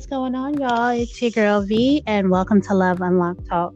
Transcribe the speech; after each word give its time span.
what's 0.00 0.08
going 0.08 0.34
on, 0.34 0.58
y'all? 0.58 0.88
It's 0.88 1.20
your 1.20 1.30
girl 1.30 1.60
V, 1.60 2.02
and 2.06 2.30
welcome 2.30 2.62
to 2.62 2.72
Love 2.72 3.02
Unlocked 3.02 3.46
Talk. 3.46 3.74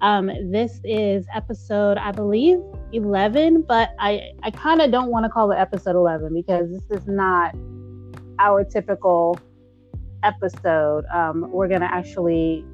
Um, 0.00 0.30
this 0.50 0.80
is 0.84 1.26
episode, 1.34 1.98
I 1.98 2.12
believe, 2.12 2.60
11, 2.92 3.66
but 3.68 3.90
I, 3.98 4.30
I 4.42 4.52
kind 4.52 4.80
of 4.80 4.90
don't 4.90 5.10
want 5.10 5.26
to 5.26 5.28
call 5.28 5.52
it 5.52 5.56
episode 5.56 5.96
11 5.96 6.32
because 6.32 6.70
this 6.70 7.02
is 7.02 7.06
not 7.06 7.54
our 8.38 8.64
typical 8.64 9.38
episode. 10.22 11.04
Um, 11.12 11.50
we're 11.52 11.68
going 11.68 11.82
to 11.82 11.92
actually 11.92 12.64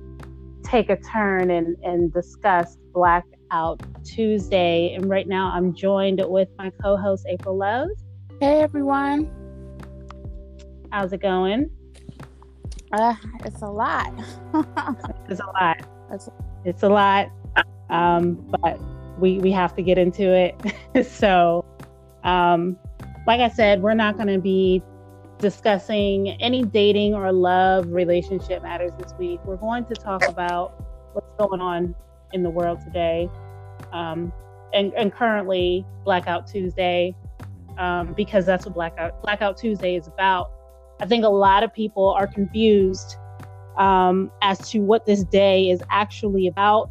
take 0.63 0.89
a 0.89 0.97
turn 0.97 1.51
and, 1.51 1.77
and 1.83 2.13
discuss 2.13 2.79
Blackout 2.95 3.83
Tuesday. 4.05 4.95
And 4.95 5.11
right 5.11 5.27
now, 5.27 5.51
I'm 5.53 5.75
joined 5.75 6.23
with 6.25 6.51
my 6.57 6.71
co 6.81 6.97
host, 6.97 7.27
April 7.29 7.59
Love. 7.59 7.89
Hey, 8.41 8.61
everyone. 8.61 9.29
How's 10.93 11.13
it 11.13 11.21
going? 11.21 11.69
Uh, 12.93 13.15
it's 13.45 13.63
a 13.63 13.67
lot. 13.67 14.13
it's 15.29 15.41
a 15.41 15.47
lot. 15.47 15.77
It's, 16.11 16.29
it's 16.65 16.83
a 16.83 16.89
lot. 16.89 17.31
Um, 17.91 18.35
but 18.63 18.79
we 19.19 19.39
we 19.39 19.53
have 19.53 19.75
to 19.77 19.83
get 19.83 19.99
into 19.99 20.33
it. 20.33 21.07
so, 21.07 21.65
um, 22.25 22.77
like 23.27 23.41
I 23.41 23.49
said, 23.49 23.83
we're 23.83 23.95
not 23.95 24.17
going 24.17 24.29
to 24.29 24.39
be 24.39 24.83
discussing 25.39 26.31
any 26.41 26.65
dating 26.65 27.15
or 27.15 27.31
love 27.33 27.87
relationship 27.89 28.63
matters 28.63 28.93
this 28.99 29.13
week. 29.19 29.41
We're 29.45 29.57
going 29.57 29.85
to 29.87 29.95
talk 29.95 30.27
about 30.29 30.83
what's 31.13 31.33
going 31.39 31.61
on 31.61 31.95
in 32.33 32.43
the 32.43 32.51
world 32.51 32.81
today, 32.81 33.29
um, 33.93 34.33
and, 34.73 34.93
and 34.95 35.13
currently 35.13 35.87
Blackout 36.05 36.47
Tuesday, 36.47 37.15
um, 37.79 38.13
because 38.15 38.47
that's 38.47 38.67
what 38.67 38.75
Blackout 38.75 39.23
Blackout 39.23 39.57
Tuesday 39.57 39.97
is 39.97 40.07
about. 40.07 40.53
I 41.01 41.07
think 41.07 41.25
a 41.25 41.29
lot 41.29 41.63
of 41.63 41.73
people 41.73 42.11
are 42.11 42.27
confused 42.27 43.17
um, 43.77 44.31
as 44.43 44.59
to 44.71 44.81
what 44.81 45.07
this 45.07 45.25
day 45.25 45.71
is 45.71 45.83
actually 45.91 46.47
about. 46.47 46.91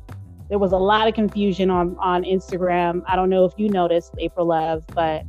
There 0.49 0.59
was 0.59 0.71
a 0.71 0.77
lot 0.77 1.07
of 1.07 1.15
confusion 1.15 1.69
on 1.71 1.97
on 1.97 2.23
Instagram. 2.23 3.01
I 3.07 3.15
don't 3.15 3.29
know 3.29 3.45
if 3.45 3.53
you 3.57 3.69
noticed 3.69 4.13
April 4.19 4.47
Love, 4.47 4.85
but 4.93 5.23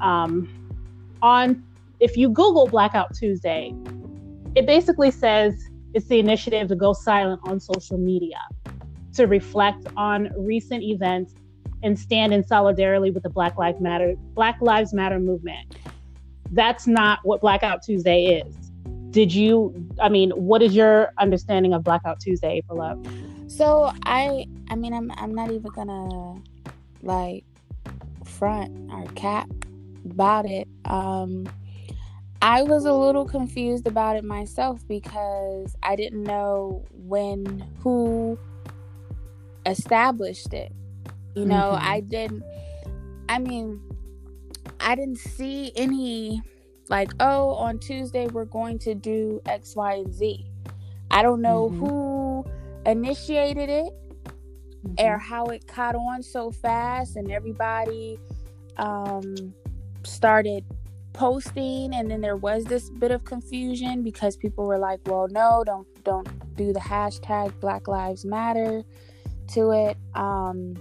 um, 0.00 0.48
on 1.20 1.64
if 1.98 2.16
you 2.16 2.28
Google 2.28 2.68
Blackout 2.68 3.14
Tuesday, 3.14 3.74
it 4.54 4.66
basically 4.66 5.10
says 5.10 5.54
it's 5.94 6.06
the 6.06 6.18
initiative 6.18 6.68
to 6.68 6.76
go 6.76 6.92
silent 6.92 7.40
on 7.44 7.58
social 7.58 7.98
media 7.98 8.40
to 9.14 9.26
reflect 9.26 9.86
on 9.96 10.30
recent 10.36 10.82
events 10.82 11.34
and 11.82 11.98
stand 11.98 12.32
in 12.32 12.44
solidarity 12.44 13.10
with 13.10 13.24
the 13.24 13.30
Black 13.30 13.58
Lives 13.58 13.80
Matter 13.80 14.14
Black 14.34 14.60
Lives 14.60 14.92
Matter 14.92 15.18
movement 15.18 15.76
that's 16.52 16.86
not 16.86 17.20
what 17.22 17.40
Blackout 17.40 17.82
Tuesday 17.82 18.42
is. 18.42 18.54
Did 19.10 19.34
you? 19.34 19.88
I 20.00 20.08
mean, 20.08 20.30
what 20.30 20.62
is 20.62 20.74
your 20.74 21.12
understanding 21.18 21.74
of 21.74 21.84
Blackout 21.84 22.20
Tuesday, 22.20 22.58
April 22.58 22.78
Love? 22.78 23.06
So 23.46 23.92
I, 24.06 24.46
I 24.70 24.76
mean, 24.76 24.94
I'm, 24.94 25.12
I'm 25.16 25.34
not 25.34 25.50
even 25.50 25.70
gonna 25.70 26.42
like 27.02 27.44
front 28.24 28.90
or 28.90 29.04
cap 29.14 29.50
about 30.04 30.46
it. 30.46 30.68
Um, 30.86 31.46
I 32.40 32.62
was 32.62 32.86
a 32.86 32.92
little 32.92 33.26
confused 33.26 33.86
about 33.86 34.16
it 34.16 34.24
myself 34.24 34.86
because 34.88 35.76
I 35.82 35.94
didn't 35.96 36.24
know 36.24 36.84
when 36.92 37.68
who 37.80 38.38
established 39.66 40.52
it. 40.54 40.72
You 41.34 41.44
know, 41.46 41.72
mm-hmm. 41.74 41.88
I 41.88 42.00
didn't. 42.00 42.42
I 43.28 43.38
mean, 43.38 43.80
I 44.80 44.94
didn't 44.94 45.18
see 45.18 45.72
any 45.76 46.42
like, 46.88 47.10
oh, 47.20 47.54
on 47.54 47.78
Tuesday 47.78 48.26
we're 48.26 48.44
going 48.44 48.78
to 48.80 48.94
do 48.94 49.40
X, 49.46 49.76
Y, 49.76 49.94
and 49.94 50.12
Z. 50.12 50.46
I 51.10 51.22
don't 51.22 51.40
know 51.40 51.68
mm-hmm. 51.68 51.86
who 51.86 52.44
initiated 52.86 53.68
it 53.68 53.92
mm-hmm. 54.86 55.06
or 55.06 55.18
how 55.18 55.46
it 55.46 55.66
caught 55.66 55.94
on 55.94 56.22
so 56.22 56.50
fast 56.50 57.16
and 57.16 57.30
everybody 57.30 58.18
um, 58.76 59.54
started 60.04 60.64
posting 61.12 61.94
and 61.94 62.10
then 62.10 62.20
there 62.20 62.36
was 62.36 62.64
this 62.64 62.88
bit 62.88 63.10
of 63.10 63.24
confusion 63.24 64.02
because 64.02 64.34
people 64.34 64.66
were 64.66 64.78
like 64.78 64.98
well 65.06 65.28
no 65.30 65.62
don't 65.66 65.86
don't 66.04 66.56
do 66.56 66.72
the 66.72 66.80
hashtag 66.80 67.52
black 67.60 67.86
lives 67.86 68.24
matter 68.24 68.82
to 69.46 69.72
it 69.72 69.98
um 70.14 70.74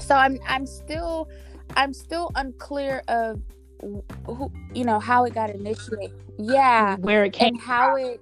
so 0.00 0.14
i'm 0.14 0.38
i'm 0.48 0.66
still 0.66 1.28
I'm 1.74 1.92
still 1.92 2.30
unclear 2.34 3.02
of 3.08 3.40
who, 3.80 4.50
you 4.74 4.84
know, 4.84 4.98
how 4.98 5.24
it 5.24 5.34
got 5.34 5.50
initiated. 5.50 6.12
Yeah, 6.38 6.96
where 6.96 7.24
it 7.24 7.32
came, 7.32 7.54
and 7.54 7.60
how 7.60 7.92
from. 7.92 8.04
it, 8.04 8.20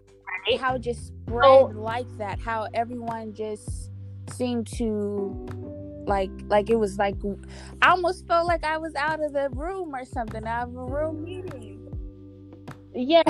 right? 0.48 0.60
how 0.60 0.76
it 0.76 0.80
just 0.80 1.08
spread 1.08 1.44
oh. 1.44 1.72
like 1.74 2.06
that. 2.18 2.38
How 2.38 2.68
everyone 2.74 3.34
just 3.34 3.90
seemed 4.30 4.66
to 4.78 5.46
like 6.06 6.30
like 6.46 6.70
it 6.70 6.76
was 6.76 6.98
like 6.98 7.16
I 7.82 7.90
almost 7.90 8.26
felt 8.26 8.46
like 8.46 8.64
I 8.64 8.78
was 8.78 8.94
out 8.94 9.22
of 9.22 9.32
the 9.32 9.48
room 9.50 9.94
or 9.94 10.04
something 10.04 10.44
out 10.46 10.68
of 10.68 10.76
a 10.76 10.84
room 10.84 11.24
meeting. 11.24 11.80
Yeah, 12.94 13.22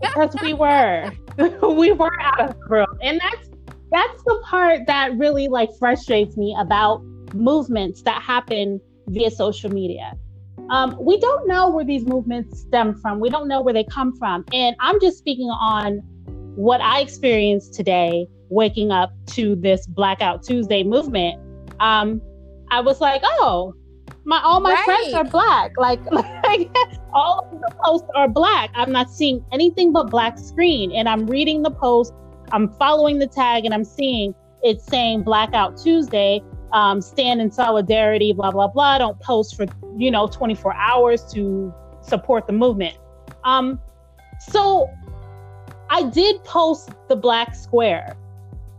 because 0.00 0.34
we 0.42 0.54
were 0.54 1.12
we 1.62 1.92
were 1.92 2.20
out 2.20 2.40
of 2.40 2.58
the 2.58 2.66
room, 2.68 2.98
and 3.02 3.20
that's 3.20 3.50
that's 3.90 4.22
the 4.24 4.42
part 4.44 4.86
that 4.86 5.16
really 5.16 5.48
like 5.48 5.70
frustrates 5.78 6.36
me 6.36 6.56
about 6.58 7.02
movements 7.32 8.02
that 8.02 8.22
happen 8.22 8.80
via 9.06 9.30
social 9.30 9.70
media. 9.70 10.14
Um, 10.70 10.96
we 11.00 11.18
don't 11.18 11.46
know 11.46 11.68
where 11.68 11.84
these 11.84 12.06
movements 12.06 12.60
stem 12.60 12.94
from. 13.00 13.20
We 13.20 13.28
don't 13.28 13.48
know 13.48 13.60
where 13.60 13.74
they 13.74 13.84
come 13.84 14.16
from. 14.16 14.44
And 14.52 14.74
I'm 14.80 15.00
just 15.00 15.18
speaking 15.18 15.48
on 15.48 15.98
what 16.56 16.80
I 16.80 17.00
experienced 17.00 17.74
today, 17.74 18.26
waking 18.48 18.90
up 18.90 19.12
to 19.32 19.56
this 19.56 19.86
Blackout 19.86 20.42
Tuesday 20.42 20.82
movement. 20.82 21.40
Um, 21.80 22.22
I 22.70 22.80
was 22.80 23.00
like, 23.00 23.22
oh, 23.24 23.74
my 24.24 24.40
all 24.42 24.60
my 24.60 24.72
right. 24.72 24.84
friends 24.84 25.14
are 25.14 25.24
black. 25.24 25.72
Like, 25.76 26.00
like 26.12 26.70
all 27.12 27.48
of 27.52 27.60
the 27.60 27.74
posts 27.84 28.08
are 28.14 28.28
black. 28.28 28.70
I'm 28.74 28.92
not 28.92 29.10
seeing 29.10 29.44
anything 29.52 29.92
but 29.92 30.04
black 30.10 30.38
screen. 30.38 30.92
And 30.92 31.08
I'm 31.08 31.26
reading 31.26 31.62
the 31.62 31.70
post, 31.70 32.12
I'm 32.52 32.68
following 32.74 33.18
the 33.18 33.26
tag, 33.26 33.64
and 33.64 33.74
I'm 33.74 33.84
seeing 33.84 34.34
it's 34.62 34.86
saying 34.86 35.24
Blackout 35.24 35.76
Tuesday 35.76 36.42
um, 36.74 37.00
stand 37.00 37.40
in 37.40 37.50
solidarity, 37.50 38.32
blah, 38.32 38.50
blah, 38.50 38.66
blah. 38.66 38.98
Don't 38.98 39.18
post 39.20 39.56
for, 39.56 39.64
you 39.96 40.10
know, 40.10 40.26
24 40.26 40.74
hours 40.74 41.24
to 41.32 41.72
support 42.02 42.46
the 42.46 42.52
movement. 42.52 42.98
Um, 43.44 43.80
so 44.40 44.90
I 45.88 46.02
did 46.02 46.42
post 46.44 46.90
the 47.08 47.16
black 47.16 47.54
square. 47.54 48.16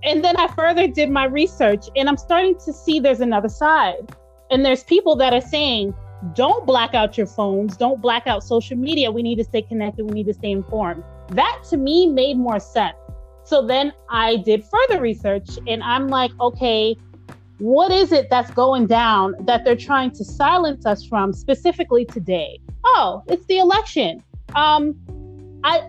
And 0.03 0.23
then 0.23 0.35
I 0.37 0.47
further 0.49 0.87
did 0.87 1.09
my 1.09 1.25
research 1.25 1.87
and 1.95 2.07
I'm 2.07 2.17
starting 2.17 2.55
to 2.65 2.73
see 2.73 2.99
there's 2.99 3.21
another 3.21 3.49
side. 3.49 4.13
And 4.51 4.63
there's 4.63 4.83
people 4.83 5.15
that 5.15 5.33
are 5.33 5.41
saying, 5.41 5.95
don't 6.33 6.65
black 6.65 6.93
out 6.93 7.17
your 7.17 7.27
phones, 7.27 7.77
don't 7.77 8.01
black 8.01 8.27
out 8.27 8.43
social 8.43 8.77
media. 8.77 9.09
We 9.09 9.23
need 9.23 9.37
to 9.37 9.43
stay 9.43 9.61
connected, 9.61 10.05
we 10.05 10.11
need 10.11 10.27
to 10.27 10.33
stay 10.33 10.51
informed. 10.51 11.03
That 11.29 11.63
to 11.69 11.77
me 11.77 12.07
made 12.07 12.37
more 12.37 12.59
sense. 12.59 12.97
So 13.45 13.65
then 13.65 13.93
I 14.09 14.37
did 14.37 14.63
further 14.65 15.01
research 15.01 15.47
and 15.65 15.81
I'm 15.81 16.07
like, 16.07 16.31
okay, 16.41 16.95
what 17.59 17.91
is 17.91 18.11
it 18.11 18.29
that's 18.29 18.51
going 18.51 18.87
down 18.87 19.35
that 19.41 19.63
they're 19.63 19.75
trying 19.75 20.11
to 20.11 20.25
silence 20.25 20.85
us 20.85 21.05
from 21.05 21.33
specifically 21.33 22.05
today? 22.05 22.59
Oh, 22.83 23.23
it's 23.27 23.45
the 23.45 23.59
election. 23.59 24.23
Um, 24.55 24.95
I 25.63 25.83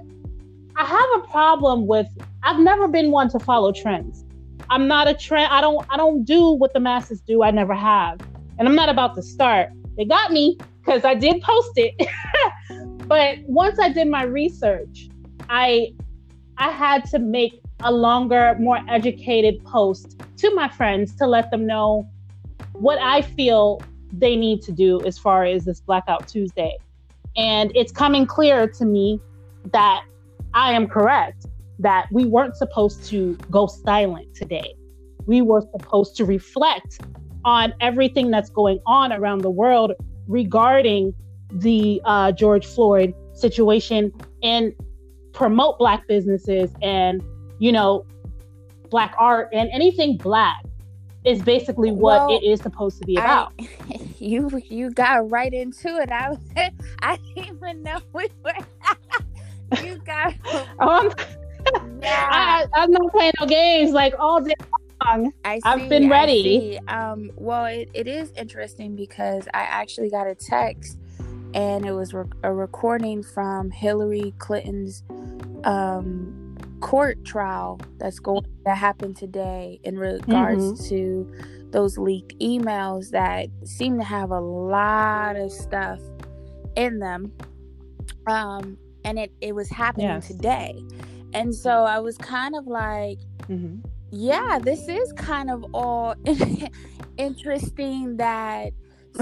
I 0.77 0.85
have 0.85 1.09
a 1.17 1.27
problem 1.29 1.87
with 1.87 2.07
I've 2.43 2.61
never 2.61 2.87
been 2.87 3.11
one 3.11 3.29
to 3.31 3.39
follow 3.39 3.73
trends. 3.73 4.25
I'm 4.71 4.87
not 4.87 5.09
a 5.09 5.15
trend. 5.15 5.53
I 5.53 5.61
don't 5.61 5.85
I 5.91 5.97
don't 5.97 6.25
do 6.25 6.51
what 6.51 6.73
the 6.73 6.81
masses 6.81 7.21
do. 7.21 7.43
I 7.43 7.51
never 7.51 7.75
have. 7.75 8.21
And 8.59 8.69
I'm 8.69 8.75
not 8.75 8.89
about 8.89 9.15
to 9.17 9.23
start. 9.23 9.71
They 9.97 10.05
got 10.05 10.33
me 10.33 10.59
because 10.85 11.05
I 11.05 11.15
did 11.15 11.43
post 11.43 11.73
it. 11.77 11.95
but 13.09 13.39
once 13.47 13.79
I 13.79 13.89
did 13.89 14.09
my 14.09 14.23
research, 14.23 15.09
I 15.49 15.93
I 16.59 16.71
had 16.71 17.05
to 17.07 17.19
make 17.19 17.61
a 17.81 17.93
longer, 17.93 18.57
more 18.59 18.81
educated 18.89 19.63
post 19.65 20.21
to 20.39 20.55
my 20.55 20.69
friends 20.69 21.15
to 21.17 21.27
let 21.27 21.51
them 21.51 21.67
know 21.67 22.09
what 22.73 22.99
I 22.99 23.23
feel 23.23 23.81
they 24.13 24.37
need 24.37 24.63
to 24.63 24.73
do 24.73 25.05
as 25.05 25.19
far 25.19 25.45
as 25.45 25.65
this 25.65 25.81
Blackout 25.81 26.27
Tuesday. 26.29 26.77
And 27.37 27.71
it's 27.75 27.93
coming 27.93 28.27
clear 28.27 28.67
to 28.67 28.85
me 28.85 29.21
that 29.73 30.05
I 30.55 30.73
am 30.73 30.87
correct, 30.87 31.47
that 31.79 32.07
we 32.11 32.25
weren't 32.25 32.57
supposed 32.57 33.05
to 33.11 33.37
go 33.51 33.67
silent 33.67 34.35
today. 34.35 34.75
We 35.27 35.43
were 35.43 35.63
supposed 35.73 36.17
to 36.17 36.25
reflect 36.25 37.01
on 37.45 37.75
everything 37.81 38.31
that's 38.31 38.51
going 38.51 38.81
on 38.87 39.13
around 39.13 39.43
the 39.43 39.51
world 39.51 39.93
regarding 40.27 41.15
the 41.53 42.01
uh, 42.05 42.33
George 42.33 42.67
Floyd 42.67 43.15
situation 43.35 44.13
and 44.43 44.73
promote 45.33 45.79
Black 45.79 46.09
businesses 46.09 46.71
and 46.81 47.23
you 47.59 47.73
know, 47.73 48.05
black 48.91 49.15
art 49.19 49.49
and 49.53 49.69
anything 49.73 50.17
black 50.17 50.63
is 51.25 51.43
basically 51.43 51.91
what 51.91 52.29
well, 52.29 52.39
it 52.39 52.45
is 52.45 52.61
supposed 52.61 53.01
to 53.01 53.07
be 53.07 53.17
about. 53.17 53.53
I, 53.59 54.01
you 54.19 54.49
you 54.69 54.91
got 54.91 55.29
right 55.29 55.53
into 55.53 55.97
it. 55.97 56.11
I 56.11 56.31
was 56.31 56.39
I 57.03 57.17
didn't 57.17 57.57
even 57.57 57.83
know 57.83 57.99
we 58.13 58.29
were. 58.45 59.83
you 59.83 59.97
got. 60.07 60.35
oh, 60.47 60.67
I'm, 60.81 61.11
yeah. 62.01 62.29
I, 62.31 62.67
I'm 62.75 62.91
not 62.93 63.11
playing 63.13 63.33
no 63.41 63.47
games 63.47 63.93
like 63.93 64.15
all 64.19 64.41
day 64.41 64.55
long. 65.05 65.33
I 65.45 65.61
have 65.65 65.89
been 65.89 66.09
ready. 66.09 66.79
Um, 66.87 67.33
well, 67.37 67.67
it, 67.67 67.91
it 67.93 68.07
is 68.07 68.33
interesting 68.37 68.95
because 68.95 69.49
I 69.53 69.63
actually 69.63 70.11
got 70.11 70.29
a 70.29 70.35
text 70.35 70.99
and 71.55 71.87
it 71.87 71.93
was 71.93 72.15
re- 72.15 72.25
a 72.45 72.53
recording 72.53 73.23
from 73.23 73.71
Hillary 73.71 74.35
Clinton's 74.39 75.03
um, 75.65 76.46
court 76.81 77.25
trial 77.25 77.81
that's 77.99 78.19
going 78.19 78.45
that 78.65 78.77
happened 78.77 79.17
today 79.17 79.81
in 79.85 79.99
regards 79.99 80.63
mm-hmm. 80.63 80.89
to 80.89 81.33
those 81.71 81.99
leaked 81.99 82.39
emails 82.39 83.11
that 83.11 83.49
seem 83.65 83.99
to 83.99 84.05
have 84.05 84.31
a 84.31 84.41
lot 84.41 85.37
of 85.37 85.51
stuff 85.51 86.01
in 86.77 86.99
them 86.99 87.33
um 88.27 88.77
and 89.05 89.19
it 89.19 89.33
it 89.41 89.55
was 89.55 89.69
happening 89.71 90.07
yes. 90.07 90.27
today 90.27 90.83
and 91.33 91.55
so 91.55 91.71
i 91.85 91.99
was 91.99 92.19
kind 92.19 92.55
of 92.55 92.67
like 92.67 93.19
mm-hmm. 93.49 93.77
yeah 94.11 94.59
this 94.59 94.89
is 94.89 95.13
kind 95.15 95.51
of 95.51 95.65
all 95.73 96.15
interesting 97.17 98.17
that 98.17 98.73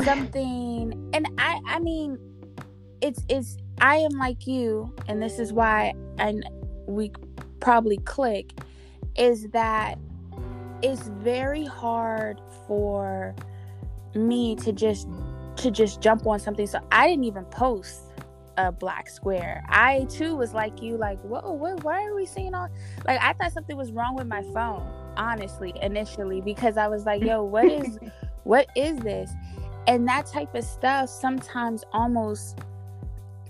something 0.03 1.11
and 1.13 1.29
i 1.39 1.61
i 1.67 1.79
mean 1.79 2.19
it's 3.01 3.25
it's 3.29 3.57
i 3.81 3.97
am 3.97 4.13
like 4.13 4.47
you 4.47 4.93
and 5.07 5.23
this 5.23 5.39
is 5.39 5.53
why 5.53 5.93
and 6.19 6.45
we 6.87 7.11
probably 7.61 7.99
click 7.99 8.53
is 9.17 9.49
that 9.49 9.99
it's 10.83 11.09
very 11.09 11.65
hard 11.65 12.41
for 12.67 13.35
me 14.15 14.57
to 14.57 14.73
just 14.73 15.09
to 15.57 15.71
just 15.71 16.01
jump 16.01 16.27
on 16.27 16.39
something. 16.39 16.67
So 16.67 16.81
i 16.91 17.07
didn't 17.09 17.25
even 17.25 17.45
post 17.47 18.03
a 18.57 18.71
black 18.71 19.09
square. 19.09 19.65
I 19.69 20.07
too 20.09 20.37
was 20.37 20.55
like 20.55 20.83
you 20.83 20.97
like 20.97 21.21
whoa 21.23 21.53
what, 21.53 21.83
why 21.83 22.05
are 22.05 22.15
we 22.15 22.27
seeing 22.27 22.55
all 22.55 22.69
like 23.07 23.21
i 23.21 23.33
thought 23.33 23.53
something 23.53 23.77
was 23.77 23.91
wrong 23.91 24.15
with 24.15 24.29
my 24.29 24.43
phone 24.55 24.87
honestly 25.17 25.73
initially 25.83 26.41
because 26.41 26.77
i 26.77 26.87
was 26.89 27.05
like 27.05 27.23
yo 27.23 27.43
what 27.43 27.65
is 27.65 27.99
what 28.45 28.69
is 28.77 28.99
this? 29.01 29.33
And 29.87 30.07
that 30.09 30.27
type 30.27 30.55
of 30.55 30.65
stuff 30.65 31.11
sometimes 31.11 31.85
almost 31.93 32.59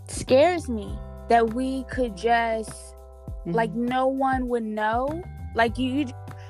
scares 0.08 0.68
me 0.68 0.96
that 1.28 1.54
we 1.54 1.84
could 1.84 2.16
just 2.16 2.93
mm-hmm. 3.46 3.52
like 3.52 3.72
no 3.74 4.06
one 4.06 4.48
would 4.48 4.64
know 4.64 5.22
like 5.54 5.78
you 5.78 6.06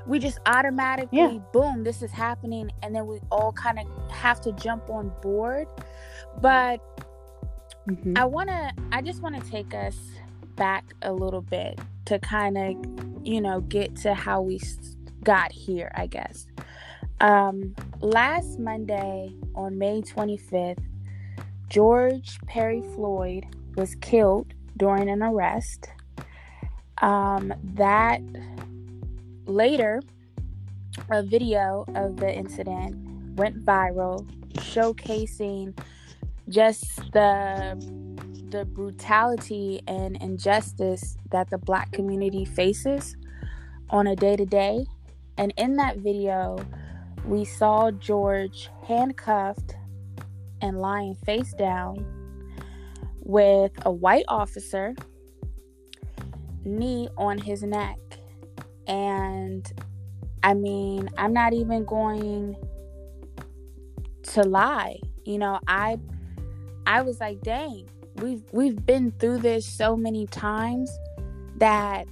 we 0.06 0.19
just 0.19 0.38
automatically 0.46 1.19
yeah. 1.19 1.38
boom 1.52 1.82
this 1.82 2.02
is 2.02 2.11
happening 2.11 2.70
and 2.82 2.94
then 2.94 3.06
we 3.06 3.19
all 3.31 3.52
kind 3.52 3.79
of 3.79 4.11
have 4.11 4.41
to 4.41 4.52
jump 4.52 4.88
on 4.91 5.11
board 5.23 5.67
but 6.41 6.81
mm-hmm. 7.88 8.12
i 8.17 8.25
want 8.25 8.49
to 8.49 8.73
i 8.93 9.00
just 9.00 9.23
want 9.23 9.35
to 9.35 9.50
take 9.50 9.75
us 9.75 9.96
back 10.56 10.85
a 11.02 11.12
little 11.12 11.41
bit 11.41 11.79
to 12.05 12.19
kind 12.19 12.56
of 12.56 13.26
you 13.26 13.40
know 13.40 13.61
get 13.62 13.94
to 13.97 14.14
how 14.14 14.40
we 14.40 14.61
got 15.23 15.50
here 15.50 15.90
i 15.94 16.06
guess 16.06 16.47
um 17.20 17.75
last 18.00 18.58
monday 18.58 19.35
on 19.55 19.76
may 19.79 20.00
25th 20.02 20.82
george 21.69 22.38
perry 22.47 22.82
floyd 22.94 23.44
was 23.76 23.94
killed 23.97 24.52
during 24.76 25.08
an 25.08 25.23
arrest 25.23 25.88
um 27.02 27.52
that 27.75 28.20
Later, 29.46 30.00
a 31.11 31.23
video 31.23 31.85
of 31.94 32.17
the 32.17 32.35
incident 32.35 33.37
went 33.37 33.62
viral, 33.62 34.26
showcasing 34.55 35.79
just 36.49 36.96
the 37.12 37.76
the 38.50 38.64
brutality 38.64 39.82
and 39.87 40.17
injustice 40.23 41.19
that 41.31 41.50
the 41.50 41.58
black 41.58 41.91
community 41.93 42.44
faces 42.44 43.17
on 43.90 44.06
a 44.06 44.17
day 44.17 44.37
to 44.37 44.47
day. 44.47 44.87
And 45.37 45.52
in 45.58 45.76
that 45.76 45.99
video, 45.99 46.56
we 47.26 47.44
saw 47.44 47.90
George 47.90 48.70
handcuffed 48.87 49.75
and 50.62 50.79
lying 50.79 51.17
face 51.17 51.52
down 51.52 52.06
with 53.20 53.73
a 53.85 53.90
white 53.90 54.25
officer 54.29 54.94
knee 56.64 57.08
on 57.16 57.38
his 57.38 57.62
neck. 57.62 57.99
And 58.87 59.70
I 60.43 60.55
mean, 60.55 61.08
I'm 61.16 61.32
not 61.32 61.52
even 61.52 61.84
going 61.84 62.56
to 64.25 64.43
lie. 64.43 64.99
You 65.25 65.38
know, 65.38 65.58
I 65.66 65.99
I 66.87 67.02
was 67.02 67.20
like, 67.20 67.40
dang, 67.40 67.88
we've 68.16 68.43
we've 68.52 68.84
been 68.84 69.12
through 69.12 69.38
this 69.38 69.66
so 69.66 69.96
many 69.96 70.26
times 70.26 70.90
that 71.56 72.06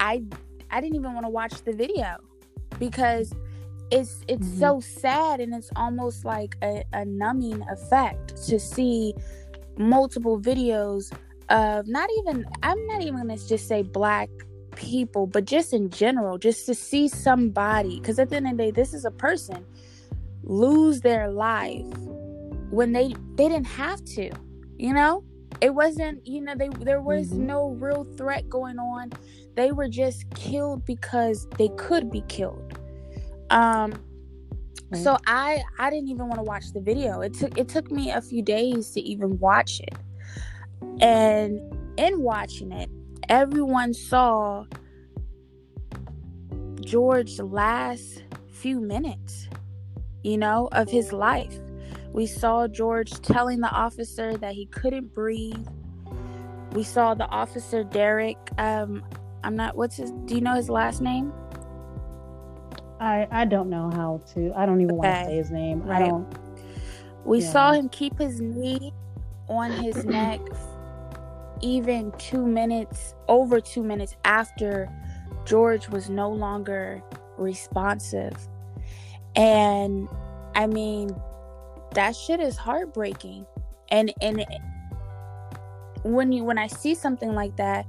I 0.00 0.24
I 0.70 0.80
didn't 0.80 0.96
even 0.96 1.14
want 1.14 1.26
to 1.26 1.30
watch 1.30 1.62
the 1.64 1.72
video 1.72 2.16
because 2.78 3.32
it's 3.90 4.22
it's 4.28 4.46
mm-hmm. 4.46 4.58
so 4.58 4.80
sad 4.80 5.40
and 5.40 5.54
it's 5.54 5.70
almost 5.76 6.24
like 6.24 6.56
a, 6.62 6.84
a 6.92 7.04
numbing 7.04 7.62
effect 7.70 8.36
to 8.48 8.58
see 8.58 9.14
multiple 9.78 10.40
videos 10.40 11.12
of 11.50 11.86
not 11.86 12.10
even 12.18 12.44
I'm 12.62 12.86
not 12.86 13.02
even 13.02 13.16
gonna 13.16 13.38
just 13.38 13.68
say 13.68 13.82
black 13.82 14.28
people, 14.76 15.26
but 15.26 15.44
just 15.44 15.72
in 15.72 15.90
general, 15.90 16.38
just 16.38 16.66
to 16.66 16.74
see 16.74 17.08
somebody, 17.08 17.98
because 17.98 18.18
at 18.18 18.30
the 18.30 18.36
end 18.36 18.46
of 18.46 18.56
the 18.56 18.64
day, 18.64 18.70
this 18.70 18.94
is 18.94 19.04
a 19.04 19.10
person 19.10 19.64
lose 20.44 21.00
their 21.00 21.30
life 21.30 21.84
when 22.70 22.92
they 22.92 23.14
they 23.34 23.48
didn't 23.48 23.66
have 23.66 24.04
to, 24.04 24.30
you 24.76 24.92
know. 24.92 25.24
It 25.60 25.74
wasn't, 25.74 26.24
you 26.26 26.40
know, 26.40 26.54
they 26.54 26.68
there 26.68 27.00
was 27.00 27.28
mm-hmm. 27.28 27.46
no 27.46 27.70
real 27.70 28.04
threat 28.16 28.48
going 28.48 28.78
on. 28.78 29.10
They 29.56 29.72
were 29.72 29.88
just 29.88 30.28
killed 30.34 30.84
because 30.84 31.48
they 31.58 31.68
could 31.76 32.10
be 32.10 32.22
killed. 32.28 32.78
Um, 33.50 33.94
right. 34.90 35.02
so 35.02 35.18
I 35.26 35.62
I 35.78 35.90
didn't 35.90 36.08
even 36.08 36.28
want 36.28 36.38
to 36.38 36.44
watch 36.44 36.72
the 36.72 36.80
video. 36.80 37.20
It 37.22 37.34
took 37.34 37.58
it 37.58 37.68
took 37.68 37.90
me 37.90 38.10
a 38.10 38.20
few 38.20 38.42
days 38.42 38.90
to 38.90 39.00
even 39.00 39.38
watch 39.38 39.80
it, 39.80 39.96
and 41.00 41.60
in 41.96 42.22
watching 42.22 42.72
it, 42.72 42.90
everyone 43.28 43.94
saw 43.94 44.64
George's 46.80 47.40
last 47.40 48.24
few 48.50 48.80
minutes, 48.80 49.48
you 50.22 50.38
know, 50.38 50.68
of 50.72 50.88
his 50.88 51.12
life. 51.12 51.58
We 52.12 52.26
saw 52.26 52.66
George 52.66 53.12
telling 53.20 53.60
the 53.60 53.70
officer 53.70 54.36
that 54.38 54.54
he 54.54 54.66
couldn't 54.66 55.14
breathe. 55.14 55.66
We 56.72 56.82
saw 56.82 57.14
the 57.14 57.26
officer 57.26 57.84
Derek. 57.84 58.38
Um, 58.56 59.04
I'm 59.44 59.56
not. 59.56 59.76
What's 59.76 59.96
his? 59.96 60.10
Do 60.24 60.34
you 60.34 60.40
know 60.40 60.54
his 60.54 60.68
last 60.68 61.00
name? 61.00 61.32
I 63.00 63.28
I 63.30 63.44
don't 63.44 63.70
know 63.70 63.90
how 63.90 64.20
to. 64.34 64.52
I 64.56 64.66
don't 64.66 64.80
even 64.80 64.96
okay. 64.96 65.08
want 65.08 65.18
to 65.18 65.24
say 65.26 65.36
his 65.36 65.50
name. 65.50 65.82
Right. 65.82 66.02
I 66.02 66.08
don't. 66.08 66.26
We 67.24 67.40
yeah. 67.40 67.50
saw 67.50 67.72
him 67.72 67.88
keep 67.90 68.18
his 68.18 68.40
knee 68.40 68.92
on 69.48 69.70
his 69.70 70.04
neck 70.04 70.40
even 71.60 72.12
two 72.18 72.46
minutes, 72.46 73.14
over 73.28 73.60
two 73.60 73.82
minutes 73.82 74.16
after 74.24 74.88
George 75.44 75.88
was 75.88 76.10
no 76.10 76.30
longer 76.30 77.02
responsive. 77.36 78.36
And 79.34 80.08
I 80.54 80.66
mean, 80.66 81.14
that 81.94 82.16
shit 82.16 82.40
is 82.40 82.56
heartbreaking. 82.56 83.46
And 83.90 84.12
and 84.20 84.44
when 86.02 86.32
you 86.32 86.44
when 86.44 86.58
I 86.58 86.66
see 86.66 86.94
something 86.94 87.34
like 87.34 87.56
that, 87.56 87.86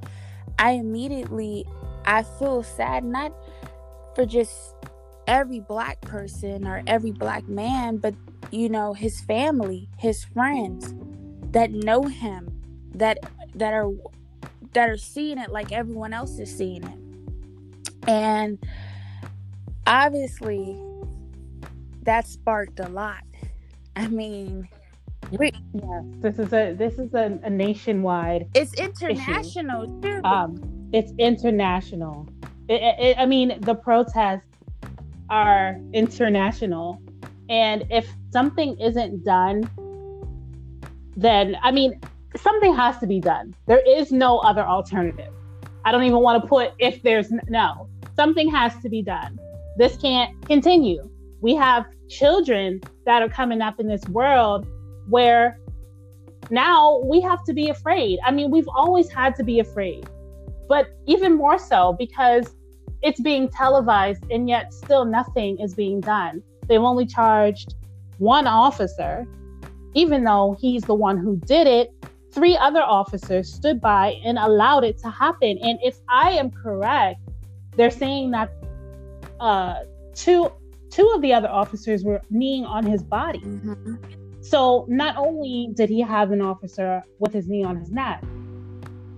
I 0.58 0.72
immediately 0.72 1.66
I 2.06 2.24
feel 2.24 2.64
sad 2.64 3.04
not 3.04 3.34
for 4.16 4.26
just 4.26 4.76
every 5.28 5.60
black 5.60 6.02
person 6.02 6.68
or 6.68 6.82
every 6.88 7.12
black 7.12 7.48
man, 7.48 7.98
but 7.98 8.14
you 8.52 8.70
know, 8.70 8.94
his 8.94 9.22
family, 9.22 9.90
his 9.98 10.24
friends 10.24 10.94
that 11.52 11.72
know 11.72 12.04
him, 12.04 12.50
that 12.96 13.20
that 13.56 13.74
are 13.74 13.92
that 14.74 14.90
are 14.90 14.98
seeing 14.98 15.38
it 15.38 15.52
like 15.52 15.72
everyone 15.72 16.14
else 16.14 16.38
is 16.40 16.56
seeing 16.56 16.84
it. 16.84 18.08
And 18.08 18.60
obviously 19.88 20.78
that 22.04 22.28
sparked 22.28 22.80
a 22.80 22.90
lot. 22.90 23.24
I 23.96 24.08
mean, 24.08 24.68
we, 25.32 25.52
yes, 25.74 26.04
this 26.20 26.40
is 26.40 26.54
a 26.54 26.74
this 26.74 26.98
is 26.98 27.14
a, 27.14 27.40
a 27.44 27.50
nationwide. 27.50 28.48
It's 28.56 28.74
international 28.74 29.88
too. 30.02 30.22
Um, 30.24 30.90
it's 30.94 31.12
international. 31.20 32.28
It, 32.68 32.82
it, 33.00 33.18
I 33.18 33.26
mean, 33.26 33.60
the 33.62 33.76
protests 33.76 34.46
are 35.30 35.80
international, 35.94 37.02
and 37.50 37.86
if 37.90 38.12
something 38.32 38.80
isn't 38.80 39.24
done, 39.24 39.70
then 41.16 41.58
I 41.62 41.72
mean, 41.72 42.00
something 42.38 42.76
has 42.76 42.98
to 43.00 43.08
be 43.08 43.20
done. 43.20 43.56
There 43.68 43.82
is 43.88 44.12
no 44.12 44.40
other 44.40 44.64
alternative. 44.64 45.34
I 45.86 45.92
don't 45.92 46.04
even 46.04 46.20
want 46.20 46.42
to 46.42 46.48
put 46.48 46.74
if 46.80 47.02
there's 47.04 47.32
no. 47.48 47.88
Something 48.16 48.50
has 48.52 48.74
to 48.82 48.90
be 48.90 49.02
done. 49.02 49.40
This 49.78 49.98
can't 49.98 50.46
continue. 50.46 51.10
We 51.42 51.56
have 51.56 51.86
children 52.10 52.82
that 53.06 53.22
are 53.22 53.30
coming 53.30 53.62
up 53.62 53.80
in 53.80 53.88
this 53.88 54.04
world 54.10 54.68
where 55.08 55.58
now 56.52 57.02
we 57.06 57.22
have 57.22 57.44
to 57.46 57.54
be 57.54 57.70
afraid. 57.70 58.20
I 58.26 58.32
mean, 58.32 58.52
we've 58.52 58.68
always 58.76 59.10
had 59.10 59.36
to 59.36 59.44
be 59.44 59.60
afraid. 59.60 60.08
but 60.70 60.88
even 61.08 61.36
more 61.36 61.58
so 61.58 61.96
because 61.98 62.56
it's 63.02 63.20
being 63.20 63.50
televised 63.50 64.24
and 64.30 64.48
yet 64.48 64.74
still 64.74 65.04
nothing 65.04 65.60
is 65.60 65.74
being 65.74 66.00
done. 66.00 66.44
They've 66.68 66.80
only 66.80 67.08
charged 67.08 67.74
one 68.20 68.46
officer, 68.46 69.26
even 69.96 70.24
though 70.24 70.56
he's 70.62 70.84
the 70.84 70.94
one 70.94 71.18
who 71.18 71.38
did 71.38 71.66
it. 71.66 71.92
Three 72.32 72.56
other 72.58 72.82
officers 72.82 73.52
stood 73.52 73.82
by 73.82 74.20
and 74.24 74.38
allowed 74.38 74.84
it 74.84 74.98
to 75.00 75.10
happen. 75.10 75.58
And 75.62 75.80
if 75.82 75.98
I 76.10 76.32
am 76.32 76.52
correct, 76.52 77.20
they're 77.76 77.90
saying 77.90 78.32
that 78.32 78.52
uh, 79.40 79.76
two 80.14 80.52
two 80.92 81.12
of 81.16 81.22
the 81.22 81.34
other 81.34 81.48
officers 81.48 82.04
were 82.04 82.22
kneeing 82.30 82.66
on 82.66 82.84
his 82.86 83.04
body. 83.04 83.40
Mm-hmm. 83.40 83.96
So 84.42 84.86
not 84.90 85.18
only 85.18 85.70
did 85.74 85.90
he 85.90 86.02
have 86.02 86.32
an 86.32 86.42
officer 86.42 87.04
with 87.20 87.34
his 87.34 87.48
knee 87.48 87.64
on 87.64 87.78
his 87.78 87.92
neck, 87.92 88.24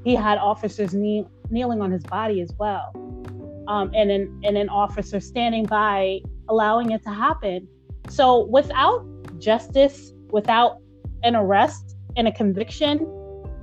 he 0.04 0.16
had 0.16 0.38
officers 0.38 0.94
knee, 0.94 1.26
kneeling 1.50 1.82
on 1.82 1.92
his 1.92 2.04
body 2.04 2.42
as 2.42 2.52
well, 2.58 2.92
um, 3.68 3.92
and 3.94 4.10
an 4.10 4.42
and 4.44 4.58
an 4.58 4.70
officer 4.70 5.20
standing 5.20 5.66
by 5.66 6.20
allowing 6.50 6.92
it 6.92 7.04
to 7.04 7.10
happen. 7.10 7.68
So 8.10 8.46
without 8.46 9.06
justice, 9.40 10.14
without 10.32 10.78
an 11.24 11.36
arrest 11.36 11.91
and 12.18 12.28
a 12.28 12.32
conviction, 12.32 13.08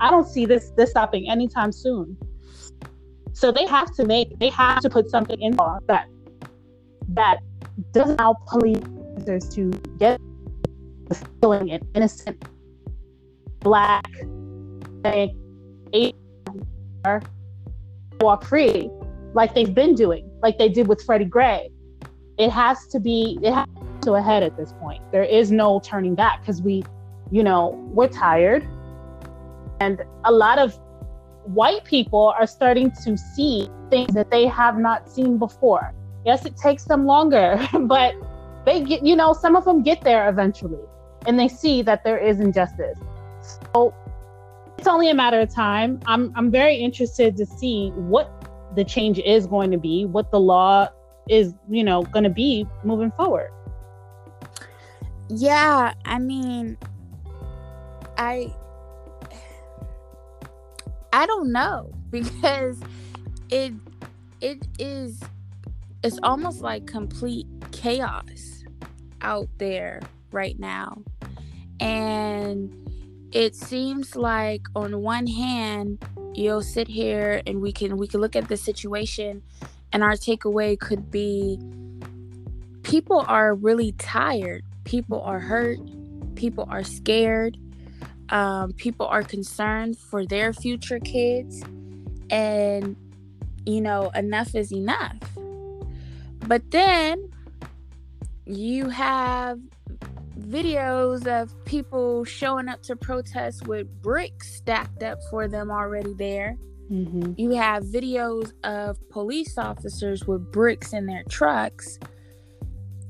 I 0.01 0.11
don't 0.11 0.27
see 0.27 0.47
this 0.47 0.71
this 0.77 0.91
stopping 0.91 1.31
anytime 1.31 1.73
soon. 1.73 2.17
So 3.33 3.53
they 3.53 3.67
have 3.67 3.95
to 3.97 4.05
make 4.05 4.39
they 4.39 4.49
have 4.51 4.81
to 4.81 4.91
put 4.91 5.11
something 5.11 5.41
in 5.41 5.55
law 5.57 5.79
that 5.87 6.07
that 7.11 7.39
doesn't 7.93 8.21
allow 8.21 8.37
police 8.47 8.83
officers 9.17 9.49
to 9.55 9.71
get 9.99 10.21
feeling 11.41 11.71
an 11.71 11.81
innocent 11.95 12.43
black 13.61 14.11
eight 15.93 16.15
walk 18.21 18.45
free 18.45 18.91
like 19.35 19.55
they've 19.55 19.75
been 19.75 19.95
doing, 19.95 20.29
like 20.43 20.59
they 20.59 20.69
did 20.69 20.89
with 20.89 21.03
Freddie 21.03 21.25
Gray. 21.25 21.71
It 22.39 22.51
has 22.51 22.87
to 22.89 23.01
be 23.01 23.39
it 23.43 23.53
has 23.53 23.67
to 24.03 24.15
head 24.23 24.43
at 24.43 24.57
this 24.57 24.73
point. 24.81 25.03
There 25.13 25.23
is 25.23 25.51
no 25.51 25.81
turning 25.81 26.15
back 26.15 26.41
because 26.41 26.63
we, 26.63 26.85
you 27.31 27.43
know, 27.43 27.71
we're 27.93 28.09
tired. 28.09 28.67
And 29.81 30.03
a 30.25 30.33
lot 30.33 30.59
of 30.59 30.79
white 31.45 31.85
people 31.85 32.35
are 32.39 32.47
starting 32.47 32.91
to 33.05 33.17
see 33.17 33.69
things 33.91 34.13
that 34.15 34.31
they 34.31 34.47
have 34.47 34.79
not 34.79 35.09
seen 35.11 35.39
before. 35.39 35.95
Yes, 36.25 36.45
it 36.45 36.57
takes 36.57 36.85
them 36.85 37.07
longer, 37.07 37.59
but 37.81 38.15
they 38.65 38.83
get, 38.83 39.05
you 39.05 39.17
know, 39.17 39.33
some 39.33 39.57
of 39.57 39.65
them 39.65 39.83
get 39.83 40.03
there 40.03 40.29
eventually 40.29 40.85
and 41.27 41.39
they 41.39 41.49
see 41.49 41.83
that 41.83 42.05
there 42.05 42.19
is 42.19 42.41
injustice. 42.41 42.99
So 43.73 43.95
it's 44.79 44.89
only 44.89 45.11
a 45.11 45.15
matter 45.15 45.41
of 45.41 45.53
time. 45.53 46.01
I'm 46.07 46.33
I'm 46.37 46.51
very 46.51 46.77
interested 46.77 47.37
to 47.37 47.47
see 47.47 47.91
what 47.95 48.31
the 48.77 48.85
change 48.85 49.19
is 49.19 49.47
going 49.47 49.71
to 49.71 49.79
be, 49.79 50.05
what 50.05 50.31
the 50.31 50.41
law 50.41 50.89
is, 51.29 51.55
you 51.69 51.85
know, 51.85 52.03
going 52.03 52.25
to 52.25 52.31
be 52.31 52.67
moving 52.85 53.11
forward. 53.13 53.51
Yeah, 55.29 55.95
I 56.05 56.19
mean 56.19 56.79
I 58.19 58.53
I 61.13 61.27
don't 61.27 61.53
know 61.53 61.93
because 62.11 62.81
it 63.49 63.73
it 64.41 64.67
is 64.79 65.21
it's 66.03 66.19
almost 66.23 66.61
like 66.61 66.87
complete 66.87 67.47
chaos 67.71 68.65
out 69.21 69.49
there 69.59 70.01
right 70.33 70.59
now. 70.59 71.03
And 71.81 72.75
it 73.33 73.55
seems 73.55 74.17
like 74.17 74.67
on 74.75 75.01
one 75.01 75.27
hand 75.27 76.05
you'll 76.35 76.63
sit 76.63 76.89
here 76.89 77.41
and 77.47 77.61
we 77.61 77.73
can 77.73 77.97
we 77.97 78.09
can 78.09 78.21
look 78.21 78.35
at 78.35 78.49
the 78.49 78.57
situation 78.57 79.43
and 79.93 80.03
our 80.03 80.15
takeaway 80.15 80.79
could 80.79 81.11
be 81.11 81.59
people 82.83 83.25
are 83.29 83.55
really 83.55 83.93
tired. 83.93 84.65
People 84.85 85.21
are 85.23 85.39
hurt. 85.39 85.79
People 86.35 86.67
are 86.69 86.83
scared 86.83 87.57
um, 88.31 88.73
people 88.73 89.07
are 89.07 89.23
concerned 89.23 89.97
for 89.97 90.27
their 90.27 90.53
future 90.53 91.01
kids 91.01 91.63
and 92.31 92.97
you 93.65 93.81
know 93.81 94.11
enough 94.15 94.55
is 94.55 94.73
enough 94.73 95.17
but 96.47 96.71
then 96.71 97.31
you 98.47 98.89
have 98.89 99.59
videos 100.41 101.27
of 101.27 101.53
people 101.65 102.25
showing 102.25 102.69
up 102.69 102.83
to 102.83 102.97
protest 102.97 103.67
with 103.67 103.87
bricks 104.03 104.55
stacked 104.55 105.03
up 105.03 105.19
for 105.31 105.49
them 105.49 105.71
already 105.71 106.15
there. 106.15 106.57
Mm-hmm. 106.91 107.35
You 107.37 107.51
have 107.51 107.85
videos 107.85 108.53
of 108.65 108.97
police 109.11 109.59
officers 109.59 110.27
with 110.27 110.51
bricks 110.51 110.93
in 110.95 111.07
their 111.07 111.23
trucks 111.25 111.99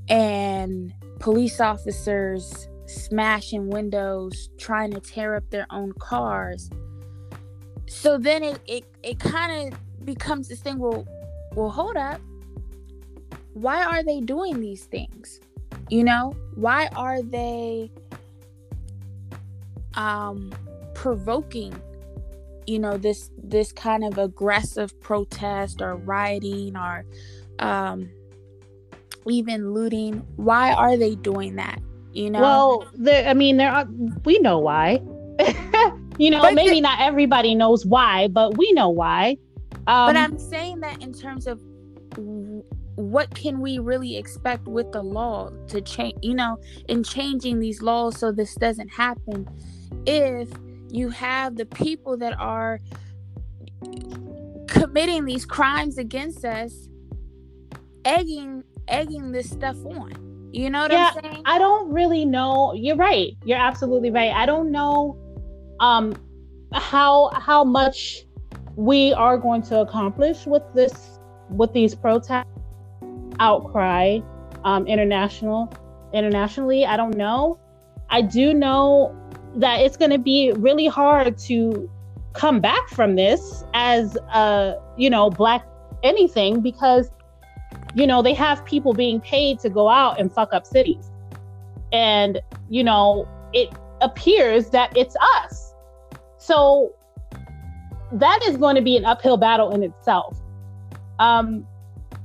and 0.08 0.92
police 1.20 1.60
officers 1.60 2.68
smashing 2.88 3.68
windows, 3.68 4.48
trying 4.58 4.92
to 4.92 5.00
tear 5.00 5.36
up 5.36 5.48
their 5.50 5.66
own 5.70 5.92
cars. 5.92 6.70
So 7.86 8.18
then 8.18 8.42
it 8.42 8.60
it, 8.66 8.84
it 9.02 9.18
kind 9.18 9.72
of 9.72 10.04
becomes 10.04 10.48
this 10.48 10.60
thing 10.60 10.78
well 10.78 11.06
well 11.54 11.70
hold 11.70 11.96
up. 11.96 12.20
Why 13.52 13.84
are 13.84 14.02
they 14.02 14.20
doing 14.20 14.60
these 14.60 14.84
things? 14.84 15.40
You 15.90 16.04
know, 16.04 16.34
why 16.54 16.88
are 16.96 17.22
they 17.22 17.90
um 19.94 20.52
provoking 20.94 21.74
you 22.66 22.78
know 22.78 22.98
this 22.98 23.30
this 23.42 23.72
kind 23.72 24.04
of 24.04 24.18
aggressive 24.18 24.98
protest 25.00 25.80
or 25.80 25.96
rioting 25.96 26.76
or 26.76 27.04
um 27.58 28.10
even 29.26 29.72
looting 29.72 30.26
why 30.36 30.72
are 30.72 30.96
they 30.96 31.14
doing 31.14 31.56
that 31.56 31.80
you 32.12 32.30
know? 32.30 32.40
Well 32.40 32.88
i 33.26 33.34
mean 33.34 33.56
there 33.56 33.70
are 33.70 33.86
we 34.24 34.38
know 34.38 34.58
why. 34.58 35.02
You 36.18 36.32
know 36.32 36.42
but 36.42 36.54
maybe 36.54 36.80
not 36.80 37.00
everybody 37.00 37.54
knows 37.54 37.86
why 37.86 38.26
but 38.26 38.58
we 38.58 38.72
know 38.72 38.88
why. 38.88 39.36
Um, 39.86 40.08
but 40.12 40.16
i'm 40.16 40.36
saying 40.36 40.80
that 40.80 41.00
in 41.00 41.12
terms 41.12 41.46
of 41.46 41.60
what 42.96 43.32
can 43.36 43.60
we 43.60 43.78
really 43.78 44.16
expect 44.16 44.66
with 44.66 44.90
the 44.90 45.00
law 45.00 45.50
to 45.68 45.80
change 45.80 46.18
you 46.20 46.34
know 46.34 46.58
in 46.88 47.04
changing 47.04 47.60
these 47.60 47.82
laws 47.82 48.18
so 48.18 48.32
this 48.32 48.56
doesn't 48.56 48.88
happen? 48.88 49.48
If 50.06 50.48
you 50.90 51.08
have 51.10 51.54
the 51.54 51.66
people 51.66 52.16
that 52.16 52.34
are 52.36 52.80
committing 54.66 55.24
these 55.24 55.46
crimes 55.46 55.98
against 55.98 56.44
us 56.44 56.88
egging 58.04 58.64
egging 58.88 59.30
this 59.30 59.48
stuff 59.48 59.76
on 59.86 60.27
you 60.52 60.70
know 60.70 60.82
what 60.82 60.90
yeah, 60.90 61.10
i'm 61.14 61.22
saying 61.22 61.42
i 61.44 61.58
don't 61.58 61.92
really 61.92 62.24
know 62.24 62.72
you're 62.74 62.96
right 62.96 63.36
you're 63.44 63.58
absolutely 63.58 64.10
right 64.10 64.32
i 64.32 64.46
don't 64.46 64.70
know 64.70 65.16
um 65.80 66.14
how 66.72 67.30
how 67.34 67.62
much 67.64 68.24
we 68.76 69.12
are 69.14 69.36
going 69.36 69.60
to 69.60 69.80
accomplish 69.80 70.46
with 70.46 70.62
this 70.74 71.18
with 71.50 71.72
these 71.72 71.94
protests 71.94 72.46
outcry 73.40 74.18
um, 74.64 74.86
international 74.86 75.72
internationally. 76.12 76.84
I 76.84 76.96
don't 76.96 77.16
know. 77.16 77.58
I 78.10 78.22
do 78.22 78.54
know 78.54 79.14
that 79.56 79.80
it's 79.80 79.96
going 79.96 80.10
to 80.10 80.18
be 80.18 80.52
really 80.52 80.86
hard 80.86 81.36
to 81.38 81.90
come 82.32 82.60
back 82.60 82.88
from 82.88 83.16
this 83.16 83.64
as 83.74 84.16
a 84.32 84.76
you 84.96 85.10
know 85.10 85.30
black 85.30 85.66
anything 86.02 86.60
because 86.60 87.10
you 87.94 88.06
know 88.06 88.22
they 88.22 88.34
have 88.34 88.64
people 88.64 88.92
being 88.92 89.20
paid 89.20 89.58
to 89.60 89.70
go 89.70 89.88
out 89.88 90.20
and 90.20 90.32
fuck 90.32 90.52
up 90.52 90.66
cities. 90.66 91.10
And 91.92 92.40
you 92.68 92.84
know 92.84 93.26
it 93.52 93.70
appears 94.00 94.70
that 94.70 94.96
it's 94.96 95.16
us. 95.36 95.74
So 96.38 96.94
that 98.12 98.40
is 98.46 98.56
going 98.56 98.76
to 98.76 98.82
be 98.82 98.96
an 98.96 99.04
uphill 99.04 99.36
battle 99.36 99.74
in 99.74 99.82
itself. 99.82 100.38
Um 101.18 101.66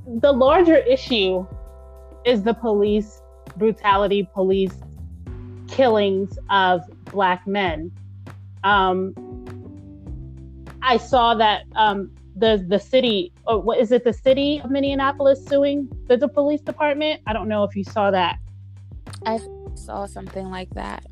the 0.06 0.32
larger 0.32 0.78
issue 0.78 1.46
is 2.26 2.44
the 2.44 2.54
police 2.54 3.22
brutality, 3.58 4.30
police 4.34 4.74
killings 5.68 6.38
of 6.50 6.82
black 7.06 7.46
men. 7.48 7.92
Um, 8.64 9.14
I 10.82 10.98
saw 10.98 11.36
that 11.36 11.64
um, 11.76 12.12
the 12.36 12.64
the 12.68 12.80
city, 12.80 13.32
or 13.46 13.60
what 13.60 13.80
is 13.80 13.92
it, 13.92 14.04
the 14.04 14.14
city 14.14 14.62
of 14.64 14.72
Minneapolis 14.72 15.46
suing 15.46 15.90
the, 16.08 16.18
the 16.18 16.28
police 16.28 16.62
department? 16.62 17.22
I 17.28 17.34
don't 17.34 17.48
know 17.48 17.64
if 17.64 17.76
you 17.76 17.84
saw 17.84 18.12
that. 18.12 18.38
I 19.26 19.40
saw 19.76 20.06
something 20.06 20.50
like 20.50 20.70
that. 20.72 21.06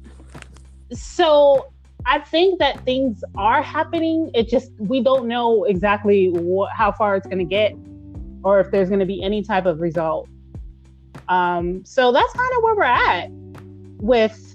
So 0.92 1.72
I 2.06 2.20
think 2.20 2.60
that 2.60 2.84
things 2.84 3.24
are 3.38 3.62
happening. 3.62 4.32
It 4.34 4.50
just 4.50 4.72
we 4.78 5.02
don't 5.02 5.28
know 5.28 5.66
exactly 5.66 6.34
wh- 6.34 6.76
how 6.76 6.92
far 6.92 7.16
it's 7.16 7.28
going 7.28 7.40
to 7.40 7.46
get 7.46 7.76
or 8.44 8.60
if 8.60 8.72
there's 8.72 8.90
going 8.90 9.00
to 9.00 9.06
be 9.06 9.22
any 9.24 9.44
type 9.44 9.66
of 9.66 9.82
result. 9.82 10.28
Um, 11.30 11.86
so 11.86 12.12
that's 12.12 12.34
kind 12.34 12.52
of 12.58 12.64
where 12.64 12.76
we're 12.76 12.84
at 12.84 13.28
with 14.02 14.51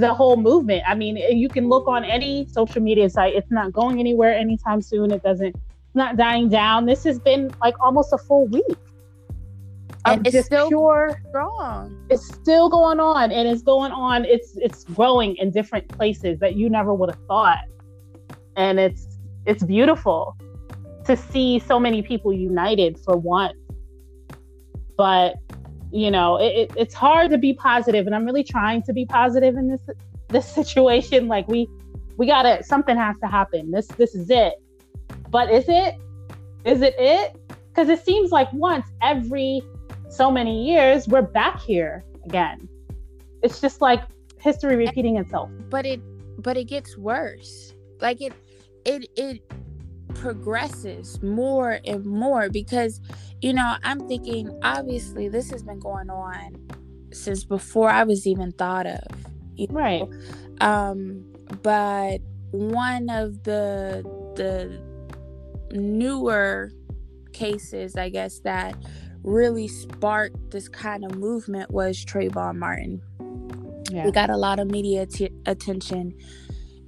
the 0.00 0.12
whole 0.12 0.36
movement. 0.36 0.82
I 0.86 0.94
mean, 0.94 1.16
eh, 1.16 1.30
you 1.30 1.48
can 1.48 1.68
look 1.68 1.88
on 1.88 2.04
any 2.04 2.46
social 2.48 2.82
media 2.82 3.08
site, 3.08 3.34
it's 3.34 3.50
not 3.50 3.72
going 3.72 3.98
anywhere 3.98 4.34
anytime 4.34 4.82
soon. 4.82 5.10
It 5.10 5.22
doesn't 5.22 5.56
it's 5.56 5.94
not 5.94 6.16
dying 6.16 6.50
down. 6.50 6.84
This 6.84 7.02
has 7.04 7.18
been 7.18 7.50
like 7.62 7.74
almost 7.80 8.12
a 8.12 8.18
full 8.18 8.46
week. 8.48 8.64
Oh, 10.04 10.12
and 10.12 10.26
it's 10.26 10.44
still 10.44 10.68
pure 10.68 11.18
strong. 11.28 12.06
It's 12.10 12.26
still 12.26 12.68
going 12.68 13.00
on 13.00 13.32
and 13.32 13.48
it's 13.48 13.62
going 13.62 13.90
on. 13.90 14.26
It's 14.26 14.56
it's 14.56 14.84
growing 14.84 15.34
in 15.36 15.50
different 15.50 15.88
places 15.88 16.38
that 16.40 16.56
you 16.56 16.68
never 16.68 16.92
would 16.92 17.10
have 17.10 17.26
thought. 17.26 17.64
And 18.56 18.78
it's 18.78 19.18
it's 19.46 19.62
beautiful 19.64 20.36
to 21.06 21.16
see 21.16 21.58
so 21.58 21.80
many 21.80 22.02
people 22.02 22.34
united 22.34 22.98
for 22.98 23.16
once. 23.16 23.56
But 24.98 25.36
you 25.92 26.10
know, 26.10 26.36
it, 26.36 26.54
it, 26.54 26.72
it's 26.76 26.94
hard 26.94 27.30
to 27.30 27.38
be 27.38 27.54
positive, 27.54 28.06
and 28.06 28.14
I'm 28.14 28.24
really 28.24 28.44
trying 28.44 28.82
to 28.84 28.92
be 28.92 29.06
positive 29.06 29.56
in 29.56 29.68
this 29.68 29.96
this 30.28 30.48
situation. 30.54 31.28
Like 31.28 31.48
we 31.48 31.68
we 32.16 32.26
gotta 32.26 32.62
something 32.64 32.96
has 32.96 33.16
to 33.20 33.26
happen. 33.26 33.70
This 33.70 33.86
this 33.88 34.14
is 34.14 34.30
it. 34.30 34.54
But 35.30 35.50
is 35.50 35.64
it? 35.68 35.94
Is 36.64 36.82
it 36.82 36.94
it? 36.98 37.36
Because 37.68 37.88
it 37.88 38.04
seems 38.04 38.30
like 38.30 38.52
once 38.52 38.86
every 39.02 39.62
so 40.08 40.30
many 40.30 40.66
years 40.66 41.06
we're 41.08 41.22
back 41.22 41.60
here 41.60 42.04
again. 42.24 42.68
It's 43.42 43.60
just 43.60 43.80
like 43.80 44.02
history 44.40 44.76
repeating 44.76 45.16
itself. 45.16 45.50
But 45.68 45.86
it 45.86 46.00
but 46.42 46.56
it 46.56 46.64
gets 46.64 46.96
worse. 46.96 47.74
Like 48.00 48.20
it 48.20 48.32
it 48.84 49.08
it 49.16 49.42
progresses 50.26 51.22
more 51.22 51.78
and 51.84 52.04
more 52.04 52.50
because 52.50 53.00
you 53.40 53.52
know 53.52 53.76
i'm 53.84 54.08
thinking 54.08 54.50
obviously 54.64 55.28
this 55.28 55.50
has 55.52 55.62
been 55.62 55.78
going 55.78 56.10
on 56.10 56.56
since 57.12 57.44
before 57.44 57.88
i 57.88 58.02
was 58.02 58.26
even 58.26 58.50
thought 58.50 58.88
of 58.88 59.00
right 59.70 60.02
um 60.60 61.24
but 61.62 62.18
one 62.50 63.08
of 63.08 63.44
the 63.44 64.02
the 64.34 64.82
newer 65.70 66.72
cases 67.32 67.94
i 67.94 68.08
guess 68.08 68.40
that 68.40 68.74
really 69.22 69.68
sparked 69.68 70.50
this 70.50 70.68
kind 70.68 71.04
of 71.04 71.16
movement 71.16 71.70
was 71.72 72.04
Trayvon 72.04 72.56
Martin. 72.56 73.02
Yeah. 73.90 74.04
He 74.04 74.12
got 74.12 74.30
a 74.30 74.36
lot 74.36 74.60
of 74.60 74.70
media 74.70 75.04
t- 75.04 75.32
attention 75.46 76.14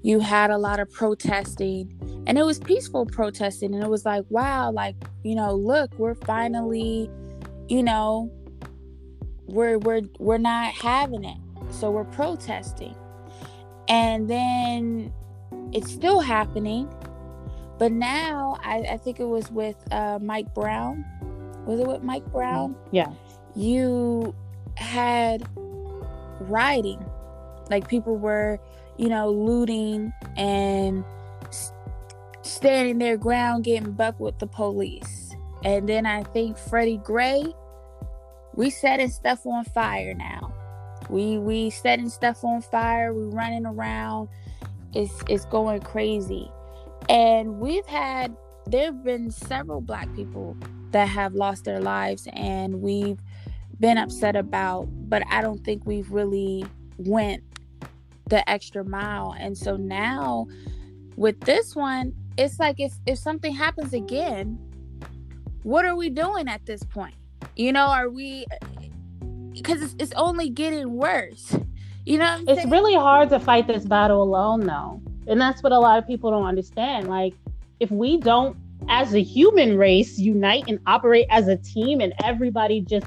you 0.02 0.20
had 0.20 0.50
a 0.50 0.58
lot 0.58 0.80
of 0.80 0.90
protesting 0.92 1.92
and 2.26 2.38
it 2.38 2.44
was 2.44 2.58
peaceful 2.60 3.04
protesting 3.04 3.74
and 3.74 3.82
it 3.82 3.90
was 3.90 4.04
like 4.04 4.24
wow 4.28 4.70
like 4.70 4.94
you 5.24 5.34
know 5.34 5.52
look 5.52 5.92
we're 5.98 6.14
finally 6.14 7.10
you 7.68 7.82
know 7.82 8.30
we're 9.48 9.78
we're 9.78 10.02
we're 10.18 10.38
not 10.38 10.72
having 10.74 11.24
it. 11.24 11.36
So 11.70 11.90
we're 11.90 12.04
protesting. 12.04 12.94
And 13.88 14.28
then 14.28 15.12
it's 15.72 15.90
still 15.90 16.20
happening 16.20 16.88
but 17.78 17.92
now 17.92 18.56
i, 18.64 18.78
I 18.78 18.96
think 18.96 19.20
it 19.20 19.26
was 19.26 19.50
with 19.50 19.76
uh, 19.92 20.18
mike 20.20 20.52
brown. 20.54 21.04
Was 21.66 21.80
it 21.80 21.86
with 21.86 22.02
mike 22.02 22.24
brown? 22.32 22.74
Yeah. 22.90 23.12
You 23.54 24.34
had 24.76 25.46
rioting. 26.40 27.04
Like 27.70 27.88
people 27.88 28.16
were 28.16 28.58
you 28.98 29.08
know, 29.08 29.30
looting 29.30 30.12
and 30.36 31.04
standing 32.42 32.98
their 32.98 33.16
ground, 33.16 33.64
getting 33.64 33.92
bucked 33.92 34.20
with 34.20 34.38
the 34.38 34.46
police. 34.46 35.34
And 35.64 35.88
then 35.88 36.06
I 36.06 36.24
think 36.24 36.58
Freddie 36.58 37.00
Gray, 37.02 37.44
we 38.54 38.70
setting 38.70 39.08
stuff 39.08 39.46
on 39.46 39.64
fire 39.64 40.14
now. 40.14 40.52
We 41.08 41.38
we 41.38 41.70
setting 41.70 42.10
stuff 42.10 42.44
on 42.44 42.60
fire. 42.60 43.14
We 43.14 43.24
running 43.34 43.66
around. 43.66 44.28
It's 44.94 45.22
it's 45.28 45.44
going 45.46 45.80
crazy. 45.80 46.50
And 47.08 47.60
we've 47.60 47.86
had 47.86 48.36
there've 48.66 49.02
been 49.02 49.30
several 49.30 49.80
black 49.80 50.14
people 50.14 50.56
that 50.90 51.08
have 51.08 51.34
lost 51.34 51.64
their 51.64 51.80
lives 51.80 52.28
and 52.32 52.82
we've 52.82 53.18
been 53.80 53.98
upset 53.98 54.36
about, 54.36 54.88
but 55.08 55.22
I 55.30 55.40
don't 55.40 55.64
think 55.64 55.86
we've 55.86 56.10
really 56.10 56.64
went 56.98 57.42
the 58.28 58.48
extra 58.48 58.84
mile. 58.84 59.34
And 59.38 59.56
so 59.56 59.76
now 59.76 60.46
with 61.16 61.40
this 61.40 61.74
one, 61.74 62.14
it's 62.36 62.58
like 62.58 62.78
if 62.78 62.94
if 63.06 63.18
something 63.18 63.54
happens 63.54 63.92
again, 63.92 64.58
what 65.62 65.84
are 65.84 65.96
we 65.96 66.10
doing 66.10 66.48
at 66.48 66.64
this 66.66 66.82
point? 66.84 67.14
You 67.56 67.72
know, 67.72 67.86
are 67.86 68.08
we 68.08 68.46
because 69.52 69.82
it's, 69.82 69.94
it's 69.98 70.12
only 70.14 70.48
getting 70.48 70.94
worse. 70.94 71.56
You 72.04 72.18
know, 72.18 72.38
it's 72.46 72.60
saying? 72.60 72.70
really 72.70 72.94
hard 72.94 73.28
to 73.30 73.40
fight 73.40 73.66
this 73.66 73.84
battle 73.84 74.22
alone, 74.22 74.60
though, 74.60 75.02
and 75.26 75.40
that's 75.40 75.62
what 75.62 75.72
a 75.72 75.78
lot 75.78 75.98
of 75.98 76.06
people 76.06 76.30
don't 76.30 76.46
understand. 76.46 77.08
Like, 77.08 77.34
if 77.80 77.90
we 77.90 78.18
don't, 78.18 78.56
as 78.88 79.14
a 79.14 79.22
human 79.22 79.76
race, 79.76 80.18
unite 80.18 80.64
and 80.68 80.78
operate 80.86 81.26
as 81.28 81.48
a 81.48 81.56
team, 81.56 82.00
and 82.00 82.14
everybody 82.24 82.80
just 82.80 83.06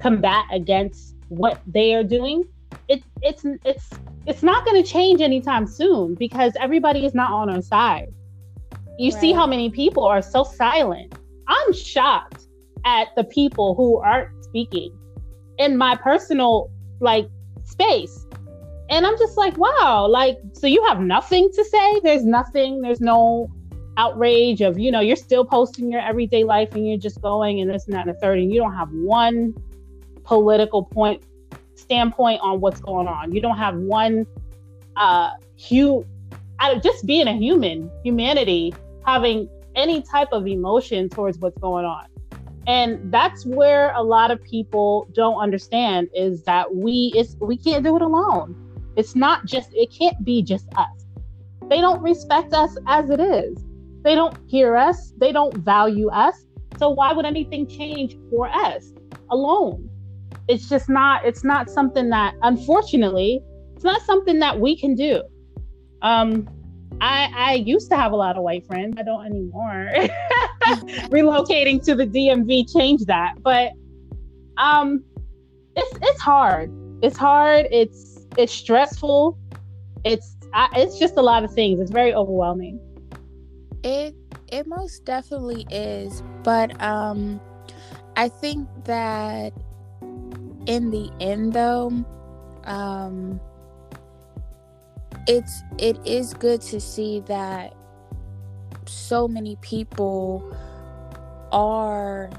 combat 0.00 0.46
against 0.50 1.14
what 1.28 1.60
they 1.66 1.94
are 1.94 2.02
doing, 2.02 2.44
it, 2.88 3.02
it's 3.22 3.44
it's 3.64 3.90
it's 4.28 4.42
not 4.42 4.64
going 4.66 4.80
to 4.80 4.88
change 4.88 5.22
anytime 5.22 5.66
soon 5.66 6.14
because 6.14 6.52
everybody 6.60 7.06
is 7.06 7.14
not 7.14 7.32
on 7.32 7.48
our 7.48 7.62
side. 7.62 8.12
You 8.98 9.10
right. 9.10 9.20
see 9.20 9.32
how 9.32 9.46
many 9.46 9.70
people 9.70 10.04
are 10.04 10.20
so 10.20 10.44
silent. 10.44 11.14
I'm 11.48 11.72
shocked 11.72 12.46
at 12.84 13.08
the 13.16 13.24
people 13.24 13.74
who 13.74 13.96
aren't 13.98 14.44
speaking 14.44 14.96
in 15.56 15.78
my 15.78 15.96
personal 15.96 16.70
like 17.00 17.26
space. 17.64 18.26
And 18.90 19.06
I'm 19.06 19.16
just 19.18 19.38
like, 19.38 19.56
wow, 19.56 20.06
like 20.06 20.38
so 20.52 20.66
you 20.66 20.84
have 20.84 21.00
nothing 21.00 21.48
to 21.54 21.64
say? 21.64 22.00
There's 22.00 22.24
nothing, 22.24 22.82
there's 22.82 23.00
no 23.00 23.50
outrage 23.96 24.60
of, 24.60 24.78
you 24.78 24.90
know, 24.90 25.00
you're 25.00 25.16
still 25.16 25.44
posting 25.44 25.90
your 25.90 26.02
everyday 26.02 26.44
life 26.44 26.74
and 26.74 26.86
you're 26.86 26.98
just 26.98 27.22
going 27.22 27.60
and 27.60 27.70
this 27.70 27.86
and 27.86 27.94
that 27.94 28.06
and 28.06 28.14
the 28.14 28.20
third, 28.20 28.38
and 28.38 28.52
you 28.52 28.60
don't 28.60 28.74
have 28.74 28.90
one 28.90 29.54
political 30.24 30.84
point 30.84 31.22
standpoint 31.78 32.40
on 32.42 32.60
what's 32.60 32.80
going 32.80 33.06
on. 33.06 33.32
You 33.32 33.40
don't 33.40 33.58
have 33.58 33.76
one 33.76 34.26
uh 34.96 35.30
just 36.82 37.06
being 37.06 37.28
a 37.28 37.32
human, 37.32 37.90
humanity, 38.04 38.74
having 39.06 39.48
any 39.76 40.02
type 40.02 40.28
of 40.32 40.46
emotion 40.46 41.08
towards 41.08 41.38
what's 41.38 41.58
going 41.58 41.84
on. 41.84 42.06
And 42.66 43.10
that's 43.10 43.46
where 43.46 43.92
a 43.94 44.02
lot 44.02 44.30
of 44.30 44.42
people 44.42 45.08
don't 45.14 45.40
understand 45.40 46.08
is 46.14 46.42
that 46.42 46.74
we 46.74 47.12
it's 47.14 47.36
we 47.40 47.56
can't 47.56 47.84
do 47.84 47.96
it 47.96 48.02
alone. 48.02 48.56
It's 48.96 49.14
not 49.14 49.46
just 49.46 49.70
it 49.72 49.90
can't 49.90 50.22
be 50.24 50.42
just 50.42 50.66
us. 50.76 51.06
They 51.68 51.80
don't 51.80 52.02
respect 52.02 52.52
us 52.52 52.76
as 52.86 53.08
it 53.08 53.20
is. 53.20 53.64
They 54.02 54.14
don't 54.14 54.36
hear 54.46 54.76
us. 54.76 55.12
They 55.16 55.32
don't 55.32 55.54
value 55.56 56.10
us. 56.10 56.46
So 56.78 56.90
why 56.90 57.12
would 57.12 57.24
anything 57.24 57.66
change 57.66 58.16
for 58.30 58.48
us 58.48 58.92
alone? 59.30 59.87
It's 60.48 60.68
just 60.68 60.88
not 60.88 61.24
it's 61.24 61.44
not 61.44 61.68
something 61.68 62.08
that 62.10 62.34
unfortunately 62.42 63.40
it's 63.74 63.84
not 63.84 64.00
something 64.02 64.38
that 64.40 64.58
we 64.58 64.76
can 64.76 64.94
do. 64.94 65.22
Um 66.02 66.48
i 67.00 67.30
i 67.36 67.54
used 67.54 67.88
to 67.90 67.96
have 67.96 68.12
a 68.12 68.16
lot 68.16 68.36
of 68.36 68.42
white 68.42 68.66
friends. 68.66 68.96
I 68.98 69.02
don't 69.02 69.24
anymore. 69.24 69.90
Relocating 71.10 71.84
to 71.84 71.94
the 71.94 72.06
dmv 72.06 72.72
changed 72.74 73.06
that 73.06 73.34
but 73.42 73.72
um 74.56 75.04
it's 75.76 75.98
it's 76.02 76.20
hard. 76.20 76.72
It's 77.02 77.16
hard. 77.16 77.66
It's 77.70 78.26
it's 78.36 78.52
stressful. 78.52 79.38
It's 80.04 80.36
I, 80.52 80.68
it's 80.76 80.98
just 80.98 81.16
a 81.16 81.22
lot 81.22 81.44
of 81.44 81.52
things. 81.52 81.78
It's 81.78 81.92
very 81.92 82.12
overwhelming. 82.12 82.80
It 83.84 84.14
it 84.50 84.66
most 84.66 85.04
definitely 85.04 85.66
is 85.70 86.22
but 86.42 86.80
um 86.82 87.40
i 88.16 88.28
think 88.28 88.66
that 88.84 89.52
in 90.68 90.90
the 90.90 91.10
end 91.18 91.52
though 91.52 91.90
um 92.64 93.40
it's 95.26 95.62
it 95.78 95.98
is 96.06 96.32
good 96.34 96.60
to 96.60 96.80
see 96.80 97.20
that 97.20 97.74
so 98.86 99.26
many 99.28 99.56
people 99.56 100.56
are 101.52 102.30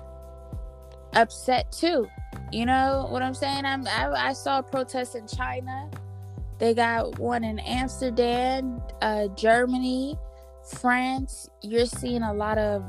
upset 1.14 1.72
too. 1.72 2.08
You 2.52 2.66
know 2.66 3.08
what 3.10 3.22
i'm 3.22 3.34
saying? 3.34 3.66
I'm 3.66 3.88
i, 3.88 4.30
I 4.30 4.34
saw 4.34 4.62
protests 4.62 5.16
in 5.16 5.28
china. 5.28 5.90
They 6.58 6.74
got 6.74 7.20
one 7.20 7.44
in 7.44 7.60
amsterdam 7.60 8.82
uh, 9.02 9.28
germany 9.30 10.18
france. 10.78 11.50
You're 11.62 11.86
seeing 11.86 12.24
a 12.24 12.34
lot 12.34 12.58
of 12.58 12.84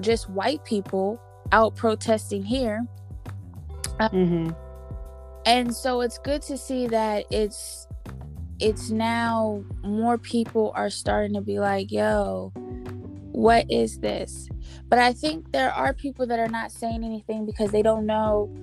just 0.00 0.30
white 0.30 0.64
people 0.64 1.20
out 1.52 1.74
protesting 1.76 2.44
here. 2.44 2.86
Mm-hmm 4.00 4.61
and 5.46 5.74
so 5.74 6.00
it's 6.00 6.18
good 6.18 6.42
to 6.42 6.56
see 6.56 6.86
that 6.86 7.24
it's 7.30 7.86
it's 8.60 8.90
now 8.90 9.64
more 9.82 10.18
people 10.18 10.72
are 10.74 10.90
starting 10.90 11.34
to 11.34 11.40
be 11.40 11.58
like 11.58 11.90
yo 11.90 12.52
what 13.32 13.64
is 13.70 13.98
this? 13.98 14.48
But 14.88 14.98
i 14.98 15.12
think 15.12 15.52
there 15.52 15.72
are 15.72 15.94
people 15.94 16.26
that 16.26 16.38
are 16.38 16.48
not 16.48 16.70
saying 16.70 17.02
anything 17.02 17.46
because 17.46 17.70
they 17.70 17.82
don't 17.82 18.06
know 18.06 18.54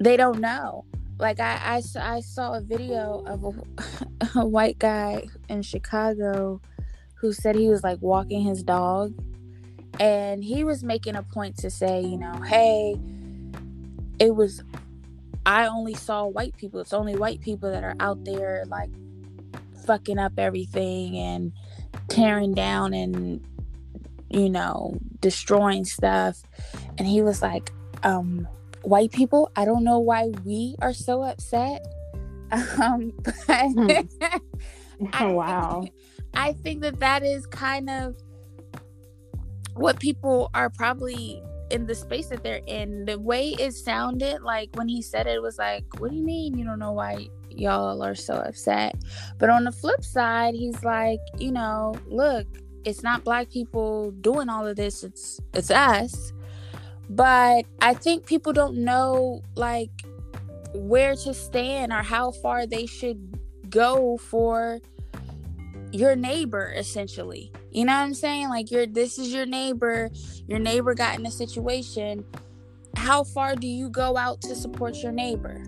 they 0.00 0.16
don't 0.16 0.40
know. 0.40 0.84
Like 1.18 1.40
i 1.40 1.60
i, 1.62 1.82
I 2.16 2.20
saw 2.20 2.54
a 2.54 2.60
video 2.60 3.22
of 3.26 3.44
a, 3.44 4.38
a 4.40 4.46
white 4.46 4.78
guy 4.78 5.26
in 5.48 5.62
chicago 5.62 6.60
who 7.20 7.32
said 7.34 7.54
he 7.54 7.68
was 7.68 7.84
like 7.84 7.98
walking 8.00 8.42
his 8.42 8.62
dog. 8.62 9.14
And 9.98 10.42
he 10.42 10.64
was 10.64 10.82
making 10.82 11.16
a 11.16 11.22
point 11.22 11.58
to 11.58 11.68
say, 11.68 12.00
you 12.00 12.16
know, 12.16 12.32
hey, 12.46 12.96
it 14.18 14.34
was 14.34 14.62
I 15.46 15.66
only 15.66 15.94
saw 15.94 16.26
white 16.26 16.56
people. 16.56 16.80
It's 16.80 16.92
only 16.92 17.16
white 17.16 17.40
people 17.40 17.70
that 17.70 17.84
are 17.84 17.96
out 18.00 18.24
there 18.24 18.64
like 18.66 18.90
fucking 19.86 20.18
up 20.18 20.34
everything 20.38 21.16
and 21.16 21.52
tearing 22.08 22.54
down 22.54 22.92
and 22.94 23.44
you 24.30 24.48
know, 24.48 24.96
destroying 25.20 25.84
stuff. 25.84 26.42
And 26.96 27.06
he 27.06 27.20
was 27.20 27.42
like, 27.42 27.72
um, 28.02 28.48
white 28.82 29.10
people, 29.10 29.50
I 29.56 29.64
don't 29.64 29.84
know 29.84 29.98
why 29.98 30.30
we 30.44 30.76
are 30.80 30.94
so 30.94 31.22
upset. 31.22 31.84
Um, 32.82 33.12
but 33.22 33.34
hmm. 33.46 33.90
I 35.12 35.26
wow. 35.26 35.82
Think, 35.82 35.94
I 36.34 36.52
think 36.52 36.82
that 36.82 36.98
that 36.98 37.22
is 37.22 37.46
kind 37.46 37.88
of 37.88 38.16
what 39.74 40.00
people 40.00 40.50
are 40.52 40.68
probably 40.68 41.40
in 41.70 41.86
the 41.86 41.94
space 41.94 42.28
that 42.28 42.42
they're 42.42 42.62
in. 42.66 43.04
The 43.04 43.18
way 43.18 43.50
it 43.58 43.72
sounded 43.72 44.42
like 44.42 44.70
when 44.74 44.88
he 44.88 45.02
said 45.02 45.26
it, 45.26 45.40
was 45.40 45.58
like, 45.58 45.84
what 45.98 46.10
do 46.10 46.16
you 46.16 46.24
mean 46.24 46.58
you 46.58 46.64
don't 46.64 46.78
know 46.78 46.92
why 46.92 47.28
y'all 47.50 48.02
are 48.02 48.14
so 48.14 48.34
upset? 48.34 48.94
But 49.38 49.50
on 49.50 49.64
the 49.64 49.72
flip 49.72 50.04
side, 50.04 50.54
he's 50.54 50.82
like, 50.84 51.20
you 51.38 51.52
know, 51.52 51.94
look, 52.06 52.46
it's 52.84 53.02
not 53.02 53.24
black 53.24 53.50
people 53.50 54.10
doing 54.20 54.48
all 54.48 54.66
of 54.66 54.76
this 54.76 55.04
it's 55.04 55.40
it's 55.52 55.70
us 55.70 56.32
but 57.10 57.64
i 57.82 57.92
think 57.92 58.26
people 58.26 58.52
don't 58.52 58.76
know 58.76 59.42
like 59.54 59.90
where 60.74 61.14
to 61.14 61.34
stand 61.34 61.92
or 61.92 62.02
how 62.02 62.30
far 62.30 62.66
they 62.66 62.86
should 62.86 63.38
go 63.68 64.16
for 64.16 64.80
your 65.92 66.16
neighbor 66.16 66.72
essentially 66.76 67.52
you 67.70 67.84
know 67.84 67.92
what 67.92 68.02
i'm 68.02 68.14
saying? 68.14 68.48
Like 68.48 68.70
you're 68.70 68.86
this 68.86 69.18
is 69.18 69.32
your 69.32 69.46
neighbor. 69.46 70.10
Your 70.46 70.58
neighbor 70.58 70.94
got 70.94 71.18
in 71.18 71.26
a 71.26 71.30
situation. 71.30 72.24
How 72.96 73.24
far 73.24 73.54
do 73.54 73.66
you 73.66 73.88
go 73.88 74.16
out 74.16 74.40
to 74.42 74.54
support 74.54 74.96
your 74.96 75.12
neighbor? 75.12 75.62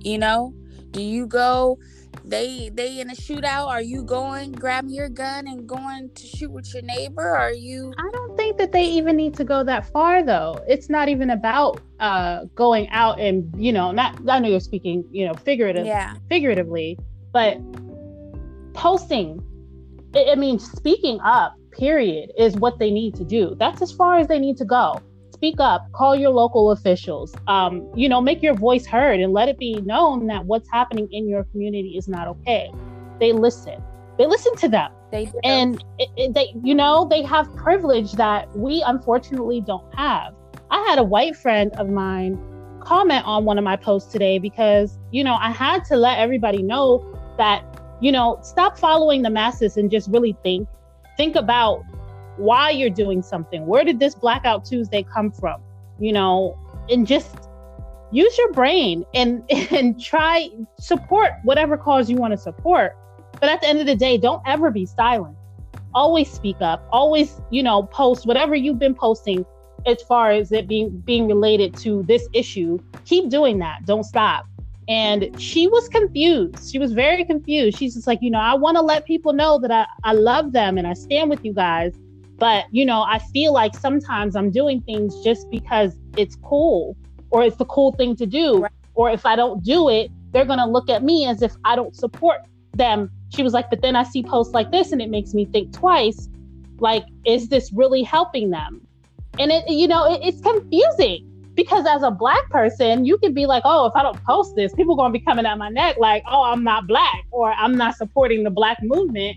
You 0.00 0.18
know? 0.18 0.54
Do 0.92 1.02
you 1.02 1.26
go 1.26 1.78
they 2.24 2.70
they 2.74 3.00
in 3.00 3.10
a 3.10 3.14
shootout? 3.14 3.66
Are 3.66 3.82
you 3.82 4.02
going 4.02 4.52
grabbing 4.52 4.90
your 4.90 5.08
gun 5.08 5.46
and 5.46 5.66
going 5.66 6.10
to 6.14 6.26
shoot 6.26 6.50
with 6.50 6.72
your 6.74 6.82
neighbor? 6.82 7.36
Are 7.36 7.52
you 7.52 7.92
i 7.98 8.10
don't 8.12 8.36
think 8.36 8.56
that 8.58 8.72
they 8.72 8.84
even 8.84 9.16
need 9.16 9.34
to 9.34 9.44
go 9.44 9.64
that 9.64 9.86
far 9.92 10.22
though. 10.22 10.62
It's 10.68 10.88
not 10.88 11.08
even 11.08 11.30
about 11.30 11.80
uh 11.98 12.44
going 12.54 12.88
out 12.90 13.20
and 13.20 13.52
you 13.56 13.72
know 13.72 13.90
not 13.92 14.18
i 14.28 14.38
know 14.38 14.48
you're 14.48 14.60
speaking 14.60 15.04
you 15.10 15.26
know 15.26 15.34
figurative 15.34 15.86
yeah. 15.86 16.14
figuratively 16.28 16.98
but 17.32 17.58
posting 18.72 19.42
i 20.14 20.34
mean 20.34 20.58
speaking 20.58 21.18
up 21.20 21.54
period 21.72 22.30
is 22.36 22.56
what 22.56 22.78
they 22.78 22.90
need 22.90 23.14
to 23.14 23.24
do 23.24 23.54
that's 23.58 23.80
as 23.80 23.92
far 23.92 24.18
as 24.18 24.26
they 24.28 24.38
need 24.38 24.56
to 24.56 24.64
go 24.64 25.00
speak 25.40 25.58
up, 25.58 25.90
call 25.92 26.14
your 26.14 26.28
local 26.28 26.70
officials, 26.70 27.34
um, 27.46 27.90
you 27.96 28.10
know, 28.10 28.20
make 28.20 28.42
your 28.42 28.52
voice 28.52 28.84
heard 28.84 29.20
and 29.20 29.32
let 29.32 29.48
it 29.48 29.56
be 29.56 29.80
known 29.86 30.26
that 30.26 30.44
what's 30.44 30.68
happening 30.70 31.08
in 31.12 31.26
your 31.26 31.44
community 31.44 31.96
is 31.96 32.06
not 32.08 32.28
okay. 32.28 32.70
They 33.18 33.32
listen. 33.32 33.82
They 34.18 34.26
listen 34.26 34.54
to 34.56 34.68
them. 34.68 34.92
They 35.10 35.24
do. 35.24 35.40
And 35.42 35.82
it, 35.98 36.10
it, 36.18 36.34
they, 36.34 36.52
you 36.62 36.74
know, 36.74 37.06
they 37.08 37.22
have 37.22 37.48
privilege 37.56 38.12
that 38.12 38.54
we 38.54 38.84
unfortunately 38.86 39.62
don't 39.62 39.94
have. 39.94 40.34
I 40.70 40.78
had 40.82 40.98
a 40.98 41.02
white 41.02 41.34
friend 41.36 41.72
of 41.78 41.88
mine 41.88 42.38
comment 42.80 43.24
on 43.24 43.46
one 43.46 43.56
of 43.56 43.64
my 43.64 43.76
posts 43.76 44.12
today 44.12 44.38
because, 44.38 44.98
you 45.10 45.24
know, 45.24 45.38
I 45.40 45.52
had 45.52 45.86
to 45.86 45.96
let 45.96 46.18
everybody 46.18 46.62
know 46.62 47.02
that, 47.38 47.64
you 48.00 48.10
know, 48.10 48.38
stop 48.42 48.78
following 48.78 49.22
the 49.22 49.30
masses 49.30 49.76
and 49.76 49.90
just 49.90 50.08
really 50.10 50.36
think. 50.42 50.68
Think 51.16 51.36
about 51.36 51.84
why 52.36 52.70
you're 52.70 52.90
doing 52.90 53.22
something. 53.22 53.66
Where 53.66 53.84
did 53.84 54.00
this 54.00 54.14
Blackout 54.14 54.64
Tuesday 54.64 55.02
come 55.02 55.30
from? 55.30 55.60
You 55.98 56.12
know, 56.12 56.58
and 56.88 57.06
just 57.06 57.36
use 58.10 58.36
your 58.38 58.52
brain 58.52 59.04
and 59.14 59.44
and 59.70 60.02
try 60.02 60.48
support 60.78 61.32
whatever 61.44 61.76
cause 61.76 62.10
you 62.10 62.16
want 62.16 62.32
to 62.32 62.38
support. 62.38 62.96
But 63.38 63.48
at 63.48 63.60
the 63.60 63.68
end 63.68 63.80
of 63.80 63.86
the 63.86 63.96
day, 63.96 64.18
don't 64.18 64.42
ever 64.46 64.70
be 64.70 64.86
silent. 64.86 65.36
Always 65.94 66.30
speak 66.30 66.56
up. 66.60 66.86
Always, 66.92 67.40
you 67.50 67.62
know, 67.62 67.84
post 67.84 68.26
whatever 68.26 68.54
you've 68.54 68.78
been 68.78 68.94
posting 68.94 69.44
as 69.86 70.02
far 70.02 70.30
as 70.30 70.52
it 70.52 70.68
being 70.68 71.00
being 71.00 71.26
related 71.26 71.76
to 71.78 72.02
this 72.04 72.26
issue. 72.32 72.78
Keep 73.04 73.28
doing 73.28 73.58
that. 73.58 73.84
Don't 73.86 74.04
stop. 74.04 74.46
And 74.90 75.40
she 75.40 75.68
was 75.68 75.88
confused. 75.88 76.68
She 76.72 76.80
was 76.80 76.90
very 76.92 77.24
confused. 77.24 77.78
She's 77.78 77.94
just 77.94 78.08
like, 78.08 78.18
you 78.20 78.28
know, 78.28 78.40
I 78.40 78.54
want 78.54 78.76
to 78.76 78.82
let 78.82 79.06
people 79.06 79.32
know 79.32 79.56
that 79.60 79.70
I, 79.70 79.86
I 80.02 80.14
love 80.14 80.50
them 80.50 80.78
and 80.78 80.86
I 80.86 80.94
stand 80.94 81.30
with 81.30 81.44
you 81.44 81.54
guys. 81.54 81.94
But, 82.38 82.64
you 82.72 82.84
know, 82.84 83.02
I 83.02 83.20
feel 83.32 83.52
like 83.52 83.76
sometimes 83.76 84.34
I'm 84.34 84.50
doing 84.50 84.80
things 84.80 85.14
just 85.22 85.48
because 85.48 85.96
it's 86.16 86.34
cool 86.42 86.96
or 87.30 87.44
it's 87.44 87.54
the 87.54 87.66
cool 87.66 87.92
thing 87.92 88.16
to 88.16 88.26
do. 88.26 88.62
Right. 88.62 88.72
Or 88.94 89.10
if 89.10 89.24
I 89.24 89.36
don't 89.36 89.62
do 89.62 89.88
it, 89.88 90.10
they're 90.32 90.44
going 90.44 90.58
to 90.58 90.66
look 90.66 90.90
at 90.90 91.04
me 91.04 91.24
as 91.24 91.40
if 91.40 91.54
I 91.64 91.76
don't 91.76 91.94
support 91.94 92.40
them. 92.74 93.12
She 93.28 93.44
was 93.44 93.52
like, 93.52 93.70
but 93.70 93.82
then 93.82 93.94
I 93.94 94.02
see 94.02 94.24
posts 94.24 94.54
like 94.54 94.72
this 94.72 94.90
and 94.90 95.00
it 95.00 95.08
makes 95.08 95.34
me 95.34 95.44
think 95.44 95.72
twice. 95.72 96.28
Like, 96.80 97.04
is 97.24 97.48
this 97.48 97.72
really 97.72 98.02
helping 98.02 98.50
them? 98.50 98.84
And 99.38 99.52
it, 99.52 99.68
you 99.68 99.86
know, 99.86 100.12
it, 100.12 100.20
it's 100.24 100.40
confusing 100.40 101.29
because 101.60 101.84
as 101.86 102.02
a 102.02 102.10
black 102.10 102.48
person, 102.48 103.04
you 103.04 103.18
can 103.18 103.34
be 103.34 103.44
like, 103.44 103.62
oh, 103.66 103.84
if 103.84 103.94
I 103.94 104.02
don't 104.02 104.16
post 104.24 104.56
this, 104.56 104.72
people 104.72 104.96
to 104.96 105.10
be 105.10 105.20
coming 105.20 105.44
at 105.44 105.58
my 105.58 105.68
neck 105.68 105.96
like, 105.98 106.22
oh, 106.26 106.42
I'm 106.42 106.64
not 106.64 106.86
black 106.86 107.26
or 107.32 107.52
I'm 107.52 107.76
not 107.76 107.96
supporting 107.96 108.44
the 108.44 108.50
black 108.50 108.82
movement. 108.82 109.36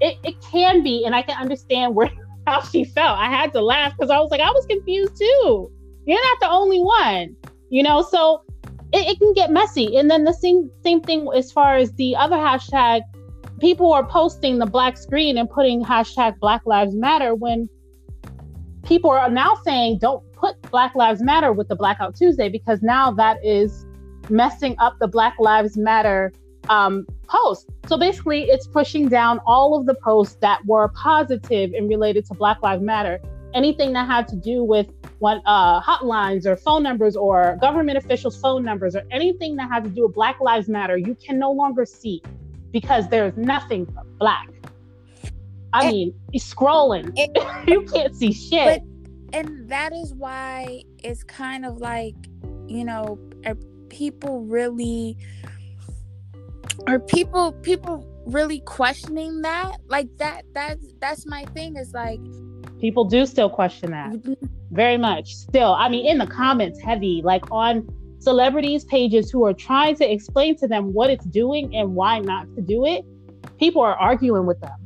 It, 0.00 0.18
it 0.24 0.34
can 0.40 0.82
be, 0.82 1.04
and 1.04 1.14
I 1.14 1.22
can 1.22 1.40
understand 1.40 1.94
where 1.94 2.10
how 2.48 2.62
she 2.62 2.82
felt. 2.82 3.16
I 3.16 3.26
had 3.26 3.52
to 3.52 3.60
laugh 3.60 3.92
because 3.96 4.10
I 4.10 4.18
was 4.18 4.32
like, 4.32 4.40
I 4.40 4.50
was 4.50 4.66
confused 4.66 5.16
too. 5.16 5.70
You're 6.06 6.20
not 6.20 6.40
the 6.40 6.50
only 6.50 6.80
one, 6.80 7.36
you 7.68 7.84
know. 7.84 8.02
So 8.02 8.42
it, 8.92 9.06
it 9.06 9.18
can 9.18 9.32
get 9.34 9.52
messy. 9.52 9.96
And 9.96 10.10
then 10.10 10.24
the 10.24 10.34
same 10.34 10.72
same 10.82 11.00
thing 11.00 11.28
as 11.36 11.52
far 11.52 11.76
as 11.76 11.92
the 11.92 12.16
other 12.16 12.34
hashtag, 12.34 13.02
people 13.60 13.92
are 13.92 14.04
posting 14.04 14.58
the 14.58 14.66
black 14.66 14.96
screen 14.96 15.38
and 15.38 15.48
putting 15.48 15.84
hashtag 15.84 16.36
Black 16.40 16.62
Lives 16.66 16.96
Matter 16.96 17.36
when 17.36 17.68
people 18.82 19.10
are 19.10 19.30
now 19.30 19.54
saying 19.64 19.98
don't 20.00 20.24
put 20.40 20.60
Black 20.70 20.94
Lives 20.94 21.22
Matter 21.22 21.52
with 21.52 21.68
the 21.68 21.76
Blackout 21.76 22.16
Tuesday 22.16 22.48
because 22.48 22.82
now 22.82 23.10
that 23.12 23.38
is 23.44 23.86
messing 24.28 24.74
up 24.78 24.98
the 24.98 25.08
Black 25.08 25.34
Lives 25.38 25.76
Matter 25.76 26.32
um, 26.68 27.06
posts. 27.26 27.66
So 27.86 27.98
basically, 27.98 28.44
it's 28.44 28.66
pushing 28.66 29.08
down 29.08 29.40
all 29.46 29.78
of 29.78 29.86
the 29.86 29.94
posts 29.94 30.36
that 30.40 30.64
were 30.66 30.88
positive 30.88 31.72
and 31.72 31.88
related 31.88 32.24
to 32.26 32.34
Black 32.34 32.62
Lives 32.62 32.82
Matter. 32.82 33.20
Anything 33.52 33.92
that 33.94 34.06
had 34.06 34.28
to 34.28 34.36
do 34.36 34.62
with 34.62 34.86
what 35.18 35.42
uh, 35.44 35.80
hotlines 35.80 36.46
or 36.46 36.56
phone 36.56 36.82
numbers 36.82 37.16
or 37.16 37.58
government 37.60 37.98
officials' 37.98 38.40
phone 38.40 38.64
numbers 38.64 38.94
or 38.94 39.02
anything 39.10 39.56
that 39.56 39.68
had 39.68 39.84
to 39.84 39.90
do 39.90 40.06
with 40.06 40.14
Black 40.14 40.40
Lives 40.40 40.68
Matter, 40.68 40.96
you 40.96 41.16
can 41.16 41.38
no 41.38 41.50
longer 41.50 41.84
see 41.84 42.22
because 42.72 43.08
there's 43.08 43.36
nothing 43.36 43.86
black. 44.18 44.48
I 45.72 45.84
and, 45.84 45.92
mean, 45.92 46.14
scrolling, 46.34 47.12
it, 47.16 47.30
you 47.68 47.82
can't 47.82 48.14
see 48.14 48.32
shit. 48.32 48.82
And 49.32 49.68
that 49.68 49.92
is 49.92 50.14
why 50.14 50.82
it's 51.02 51.22
kind 51.24 51.64
of 51.64 51.78
like, 51.78 52.14
you 52.66 52.84
know, 52.84 53.18
are 53.46 53.56
people 53.88 54.42
really 54.42 55.16
are 56.86 56.98
people 56.98 57.52
people 57.52 58.06
really 58.26 58.60
questioning 58.60 59.42
that? 59.42 59.76
Like 59.86 60.08
that 60.18 60.42
that's 60.54 60.84
that's 61.00 61.26
my 61.26 61.44
thing 61.46 61.76
is 61.76 61.92
like 61.92 62.20
people 62.80 63.04
do 63.04 63.26
still 63.26 63.50
question 63.50 63.90
that. 63.90 64.10
Mm-hmm. 64.10 64.46
Very 64.70 64.96
much. 64.96 65.34
Still 65.34 65.74
i 65.74 65.88
mean 65.88 66.06
in 66.06 66.18
the 66.18 66.26
comments 66.26 66.80
heavy 66.80 67.22
like 67.24 67.50
on 67.50 67.88
celebrities 68.20 68.84
pages 68.84 69.30
who 69.30 69.44
are 69.46 69.54
trying 69.54 69.96
to 69.96 70.10
explain 70.10 70.56
to 70.56 70.68
them 70.68 70.92
what 70.92 71.10
it's 71.10 71.24
doing 71.26 71.74
and 71.74 71.94
why 71.94 72.18
not 72.18 72.46
to 72.54 72.60
do 72.60 72.84
it 72.84 73.04
people 73.58 73.80
are 73.80 73.94
arguing 73.94 74.44
with 74.46 74.60
them 74.60 74.79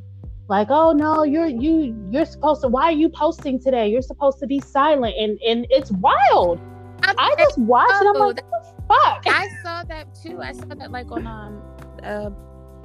like 0.47 0.67
oh 0.69 0.91
no 0.91 1.23
you're 1.23 1.47
you 1.47 1.95
you're 2.11 2.25
supposed 2.25 2.61
to 2.61 2.67
why 2.67 2.83
are 2.83 2.91
you 2.91 3.09
posting 3.09 3.59
today? 3.59 3.87
You're 3.87 4.01
supposed 4.01 4.39
to 4.39 4.47
be 4.47 4.59
silent. 4.59 5.15
And 5.17 5.39
and 5.41 5.65
it's 5.69 5.91
wild. 5.91 6.59
I, 7.03 7.13
I 7.17 7.35
just 7.37 7.57
watched 7.57 7.91
oh, 7.93 8.09
it. 8.09 8.15
I'm 8.15 8.35
like 8.35 8.45
fuck? 8.87 9.23
I 9.27 9.49
saw 9.63 9.83
that 9.83 10.07
too. 10.15 10.41
I 10.41 10.51
saw 10.53 10.65
that 10.65 10.91
like 10.91 11.11
on 11.11 11.27
um 11.27 11.61
uh, 12.03 12.29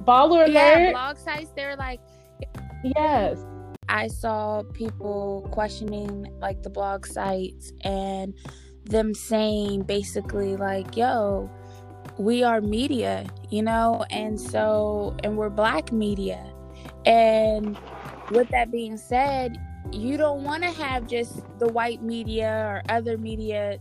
baller 0.03 0.45
alert. 0.45 0.51
Yeah, 0.51 0.91
blog 0.91 1.17
sites. 1.17 1.51
They're 1.55 1.75
like, 1.75 1.99
yes. 2.83 3.39
I 3.89 4.07
saw 4.07 4.63
people 4.73 5.47
questioning 5.51 6.25
like 6.39 6.63
the 6.63 6.69
blog 6.69 7.05
sites 7.05 7.73
and 7.81 8.33
them 8.85 9.13
saying 9.13 9.83
basically 9.83 10.55
like, 10.55 10.95
"Yo, 10.95 11.49
we 12.17 12.41
are 12.41 12.61
media," 12.61 13.27
you 13.49 13.61
know, 13.61 14.05
and 14.09 14.39
so 14.39 15.15
and 15.23 15.37
we're 15.37 15.49
black 15.49 15.91
media, 15.91 16.50
and 17.05 17.77
with 18.31 18.49
that 18.49 18.71
being 18.71 18.97
said, 18.97 19.59
you 19.91 20.17
don't 20.17 20.43
want 20.43 20.63
to 20.63 20.69
have 20.69 21.07
just 21.07 21.41
the 21.59 21.67
white 21.67 22.01
media 22.01 22.51
or 22.51 22.81
other 22.89 23.17
media 23.17 23.79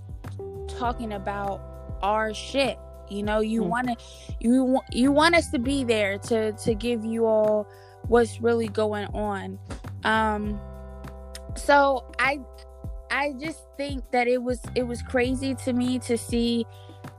talking 0.68 1.12
about 1.12 1.60
our 2.02 2.32
shit 2.32 2.78
you 3.10 3.24
know, 3.24 3.40
you 3.40 3.62
mm. 3.62 3.66
want 3.66 3.88
to 3.88 3.96
you 4.38 4.80
you 4.92 5.12
want 5.12 5.34
us 5.34 5.50
to 5.50 5.58
be 5.58 5.84
there 5.84 6.16
to 6.18 6.52
to 6.52 6.74
give 6.74 7.04
you 7.04 7.26
all 7.26 7.66
what's 8.06 8.40
really 8.40 8.68
going 8.68 9.06
on. 9.06 9.58
Um 10.04 10.58
so 11.56 12.06
I 12.18 12.40
I 13.10 13.34
just 13.40 13.60
think 13.76 14.08
that 14.12 14.28
it 14.28 14.42
was 14.42 14.60
it 14.76 14.84
was 14.84 15.02
crazy 15.02 15.54
to 15.56 15.72
me 15.72 15.98
to 16.00 16.16
see 16.16 16.64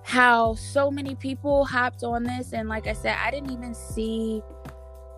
how 0.04 0.56
so 0.56 0.90
many 0.90 1.14
people 1.16 1.66
hopped 1.66 2.04
on 2.04 2.24
this 2.24 2.54
and 2.54 2.70
like 2.70 2.88
I 2.88 2.94
said 2.94 3.18
I 3.24 3.30
didn't 3.30 3.52
even 3.52 3.76
see 3.76 4.42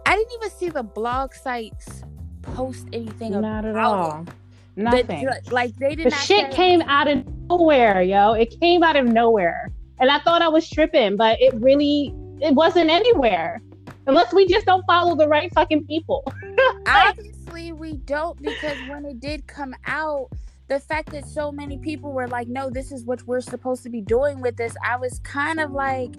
I 0.06 0.16
didn't 0.16 0.34
even 0.34 0.50
see 0.52 0.70
the 0.70 0.84
blog 0.84 1.34
sites 1.34 2.04
post 2.42 2.88
anything 2.94 3.40
not 3.42 3.66
at 3.66 3.76
all. 3.76 4.26
It. 4.28 4.34
Nothing. 4.76 5.26
The, 5.26 5.42
like 5.52 5.76
they 5.78 5.96
did. 5.96 6.08
The 6.08 6.16
shit 6.16 6.52
say- 6.52 6.56
came 6.56 6.82
out 6.84 7.08
of 7.08 7.26
nowhere, 7.50 8.02
yo. 8.02 8.34
It 8.34 8.60
came 8.60 8.84
out 8.84 8.96
of 8.96 9.06
nowhere, 9.06 9.72
and 10.00 10.10
I 10.10 10.20
thought 10.20 10.42
I 10.42 10.48
was 10.48 10.70
tripping, 10.70 11.16
but 11.16 11.40
it 11.40 11.54
really 11.56 12.14
it 12.42 12.54
wasn't 12.54 12.90
anywhere, 12.90 13.62
unless 14.08 14.34
we 14.34 14.48
just 14.48 14.66
don't 14.66 14.84
follow 14.86 15.16
the 15.16 15.28
right 15.28 15.54
fucking 15.54 15.86
people. 15.86 16.24
Obviously, 16.88 17.72
we 17.72 17.98
don't 17.98 18.42
because 18.42 18.78
when 18.90 19.06
it 19.06 19.20
did 19.20 19.46
come 19.48 19.76
out, 19.86 20.30
the 20.68 20.80
fact 20.80 21.12
that 21.12 21.26
so 21.28 21.52
many 21.52 21.78
people 21.78 22.12
were 22.12 22.28
like, 22.28 22.48
"No, 22.48 22.70
this 22.70 22.92
is 22.92 23.06
what 23.06 23.22
we're 23.28 23.42
supposed 23.42 23.84
to 23.84 23.90
be 23.90 24.02
doing 24.02 24.42
with 24.42 24.58
this," 24.58 24.76
I 24.84 24.98
was 24.98 25.20
kind 25.20 25.60
of 25.60 25.72
like, 25.72 26.16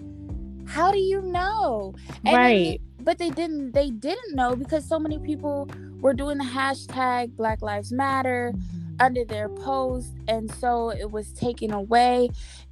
"How 0.67 0.91
do 0.91 0.99
you 0.99 1.21
know?" 1.21 1.93
And 2.25 2.35
right. 2.35 2.81
but 3.01 3.17
they 3.17 3.29
didn't. 3.29 3.73
They 3.73 3.89
didn't 3.89 4.35
know 4.35 4.55
because 4.55 4.87
so 4.87 4.99
many 4.99 5.19
people 5.19 5.69
were 6.01 6.13
doing 6.13 6.37
the 6.37 6.43
hashtag 6.43 7.35
Black 7.35 7.61
Lives 7.61 7.91
Matter 7.91 8.53
under 8.99 9.25
their 9.25 9.49
post, 9.49 10.13
and 10.27 10.51
so 10.55 10.89
it 10.89 11.11
was 11.11 11.31
taken 11.33 11.71
away. 11.71 12.29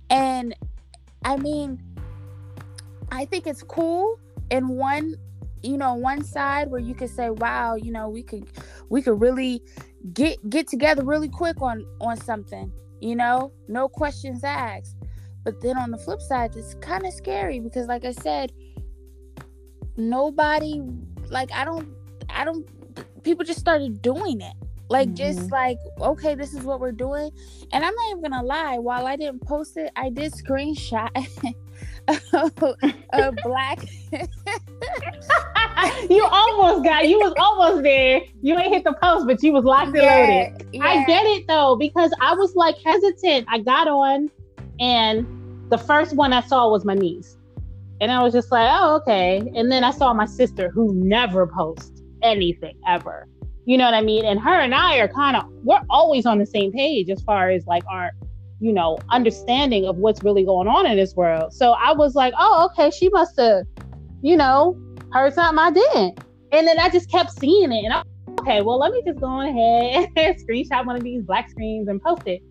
And 0.10 0.56
I 1.26 1.38
mean, 1.38 1.82
I 3.12 3.26
think 3.26 3.48
it's 3.48 3.64
cool 3.64 4.20
in 4.50 4.68
one 4.68 5.16
you 5.64 5.78
know 5.78 5.94
one 5.94 6.24
side 6.24 6.70
where 6.70 6.82
you 6.82 6.94
could 6.94 7.10
say 7.10 7.30
wow 7.30 7.76
you 7.76 7.92
know 7.92 8.10
we 8.10 8.22
could 8.22 8.46
we 8.90 9.02
could 9.02 9.20
really 9.20 9.62
get 10.14 10.38
get 10.50 10.68
together 10.68 11.04
really 11.04 11.30
quick 11.30 11.62
on 11.62 11.86
on 12.02 12.18
something 12.18 12.72
you 13.00 13.16
know 13.16 13.52
no 13.68 13.88
questions 13.88 14.44
asked 14.44 14.98
but 15.44 15.62
then 15.62 15.78
on 15.78 15.92
the 15.92 15.98
flip 15.98 16.22
side 16.22 16.56
it's 16.56 16.74
kind 16.76 17.06
of 17.06 17.14
scary 17.14 17.60
because 17.60 17.88
like 17.88 18.06
i 18.06 18.12
said 18.12 18.52
nobody 19.98 20.82
like 21.30 21.52
i 21.52 21.64
don't 21.64 21.88
i 22.30 22.44
don't 22.44 22.68
people 23.24 23.44
just 23.46 23.60
started 23.60 24.02
doing 24.02 24.42
it. 24.42 24.54
Like 24.90 25.08
mm-hmm. 25.08 25.16
just 25.16 25.52
like 25.52 25.78
okay 26.00 26.36
this 26.36 26.54
is 26.54 26.64
what 26.64 26.80
we're 26.80 26.92
doing. 26.92 27.32
And 27.72 27.84
i'm 27.86 27.96
not 27.96 28.10
even 28.12 28.22
gonna 28.22 28.44
lie 28.44 28.78
while 28.78 29.08
i 29.08 29.16
didn't 29.16 29.42
post 29.42 29.78
it 29.78 29.92
i 29.96 30.10
did 30.10 30.34
screenshot 30.34 31.10
a 33.14 33.32
black 33.44 33.80
you 36.10 36.24
almost 36.26 36.84
got 36.84 37.08
you 37.08 37.18
was 37.18 37.34
almost 37.38 37.84
there. 37.84 38.22
You 38.42 38.58
ain't 38.60 38.74
hit 38.74 38.84
the 38.84 38.94
post 39.02 39.26
but 39.26 39.42
you 39.42 39.54
was 39.54 39.64
locked 39.64 39.88
and 39.88 39.98
yeah, 39.98 40.52
loaded. 40.52 40.68
Yeah. 40.74 40.84
i 40.84 41.06
get 41.06 41.26
it 41.26 41.48
though 41.48 41.76
because 41.78 42.12
i 42.22 42.36
was 42.36 42.54
like 42.56 42.76
hesitant. 42.84 43.48
I 43.50 43.60
got 43.60 43.88
on 43.88 44.30
and 44.84 45.26
the 45.72 45.78
first 45.78 46.16
one 46.16 46.34
i 46.34 46.42
saw 46.42 46.70
was 46.70 46.84
my 46.86 46.94
niece 46.94 47.38
and 48.02 48.12
i 48.12 48.22
was 48.22 48.34
just 48.34 48.52
like 48.52 48.70
oh 48.72 48.96
okay 48.96 49.38
and 49.56 49.72
then 49.72 49.84
i 49.84 49.92
saw 49.92 50.14
my 50.14 50.26
sister 50.26 50.70
who 50.70 50.94
never 50.94 51.48
posts 51.48 52.04
anything 52.24 52.76
ever. 52.88 53.28
You 53.66 53.78
know 53.78 53.86
what 53.86 53.94
I 53.94 54.02
mean? 54.02 54.26
And 54.26 54.40
her 54.40 54.60
and 54.60 54.74
I 54.74 54.98
are 54.98 55.08
kind 55.08 55.38
of 55.38 55.44
we're 55.64 55.80
always 55.90 56.26
on 56.26 56.40
the 56.40 56.46
same 56.46 56.72
page 56.72 57.10
as 57.10 57.22
far 57.22 57.50
as 57.50 57.66
like 57.68 57.84
our 57.90 58.12
you 58.60 58.74
know 58.74 58.98
understanding 59.10 59.86
of 59.86 59.98
what's 59.98 60.24
really 60.24 60.44
going 60.44 60.68
on 60.68 60.86
in 60.86 60.98
this 60.98 61.16
world. 61.16 61.54
So 61.54 61.74
I 61.74 61.94
was 61.94 62.16
like, 62.16 62.34
oh 62.38 62.70
okay, 62.72 62.90
she 62.90 63.10
must 63.10 63.40
have 63.40 63.66
you 64.22 64.36
know 64.36 64.78
heard 65.12 65.34
something 65.34 65.60
I 65.60 65.72
didn't. 65.72 66.20
And 66.52 66.68
then 66.68 66.80
I 66.80 66.90
just 66.90 67.10
kept 67.10 67.32
seeing 67.40 67.72
it, 67.72 67.84
and 67.86 67.94
I 67.94 68.04
okay, 68.42 68.62
well 68.62 68.80
let 68.80 68.92
me 68.92 69.02
just 69.06 69.20
go 69.20 69.28
on 69.28 69.48
ahead 69.48 70.10
and 70.16 70.36
screenshot 70.36 70.86
one 70.86 70.96
of 70.96 71.04
these 71.04 71.24
black 71.24 71.50
screens 71.50 71.88
and 71.88 72.02
post 72.02 72.24
it. 72.26 72.42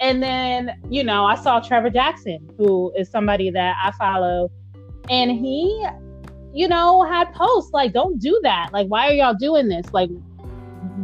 And 0.00 0.22
then, 0.22 0.80
you 0.88 1.04
know, 1.04 1.24
I 1.26 1.34
saw 1.34 1.60
Trevor 1.60 1.90
Jackson, 1.90 2.48
who 2.56 2.92
is 2.96 3.10
somebody 3.10 3.50
that 3.50 3.76
I 3.82 3.92
follow, 3.92 4.50
and 5.08 5.30
he 5.30 5.86
you 6.52 6.68
know, 6.68 7.04
had 7.04 7.32
posts 7.32 7.72
like, 7.72 7.92
don't 7.92 8.18
do 8.18 8.38
that. 8.42 8.70
Like, 8.72 8.88
why 8.88 9.08
are 9.08 9.12
y'all 9.12 9.34
doing 9.34 9.68
this? 9.68 9.92
Like, 9.92 10.10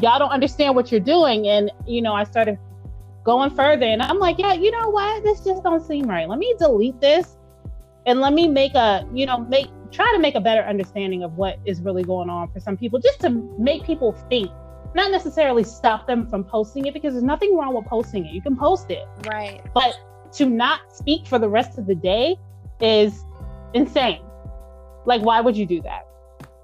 y'all 0.01 0.19
don't 0.19 0.31
understand 0.31 0.75
what 0.75 0.91
you're 0.91 1.01
doing. 1.01 1.49
And, 1.49 1.71
you 1.87 2.03
know, 2.03 2.15
I 2.15 2.25
started 2.25 2.59
going 3.25 3.51
further 3.51 3.87
and 3.87 4.03
I'm 4.03 4.19
like, 4.19 4.39
yeah, 4.39 4.55
you 4.55 4.71
know 4.71 4.89
what? 4.89 5.23
This 5.25 5.41
just 5.45 5.63
don't 5.63 5.85
seem 5.85 6.07
right. 6.07 6.29
Let 6.29 6.39
me 6.39 6.55
delete 6.59 7.01
this 7.01 7.37
and 8.07 8.21
let 8.21 8.33
me 8.33 8.49
make 8.49 8.75
a, 8.75 9.07
you 9.13 9.27
know, 9.27 9.39
make 9.39 9.69
try 9.93 10.13
to 10.13 10.19
make 10.19 10.35
a 10.35 10.41
better 10.41 10.63
understanding 10.63 11.23
of 11.23 11.37
what 11.37 11.59
is 11.65 11.81
really 11.81 12.03
going 12.03 12.29
on 12.29 12.51
for 12.53 12.61
some 12.61 12.77
people, 12.77 12.99
just 12.99 13.21
to 13.21 13.31
make 13.59 13.85
people 13.85 14.13
think, 14.29 14.51
not 14.97 15.11
necessarily 15.13 15.65
stop 15.65 16.07
them 16.07 16.29
from 16.29 16.45
posting 16.45 16.87
it 16.87 16.95
because 16.95 17.15
there's 17.15 17.25
nothing 17.25 17.57
wrong 17.57 17.75
with 17.75 17.87
posting 17.87 18.27
it. 18.27 18.33
You 18.33 18.43
can 18.43 18.57
post 18.57 18.91
it. 18.91 19.07
Right. 19.27 19.61
But 19.75 19.95
to 20.35 20.47
not 20.47 20.81
speak 20.95 21.27
for 21.27 21.39
the 21.39 21.49
rest 21.49 21.79
of 21.79 21.87
the 21.87 21.95
day 21.95 22.37
is 22.81 23.25
insane. 23.75 24.23
Like, 25.05 25.23
why 25.23 25.41
would 25.41 25.57
you 25.57 25.67
do 25.67 25.81
that? 25.83 26.07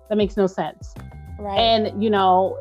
That 0.08 0.16
makes 0.16 0.36
no 0.36 0.46
sense. 0.46 0.94
Right. 1.38 1.58
And, 1.58 2.02
you 2.02 2.10
know, 2.10 2.58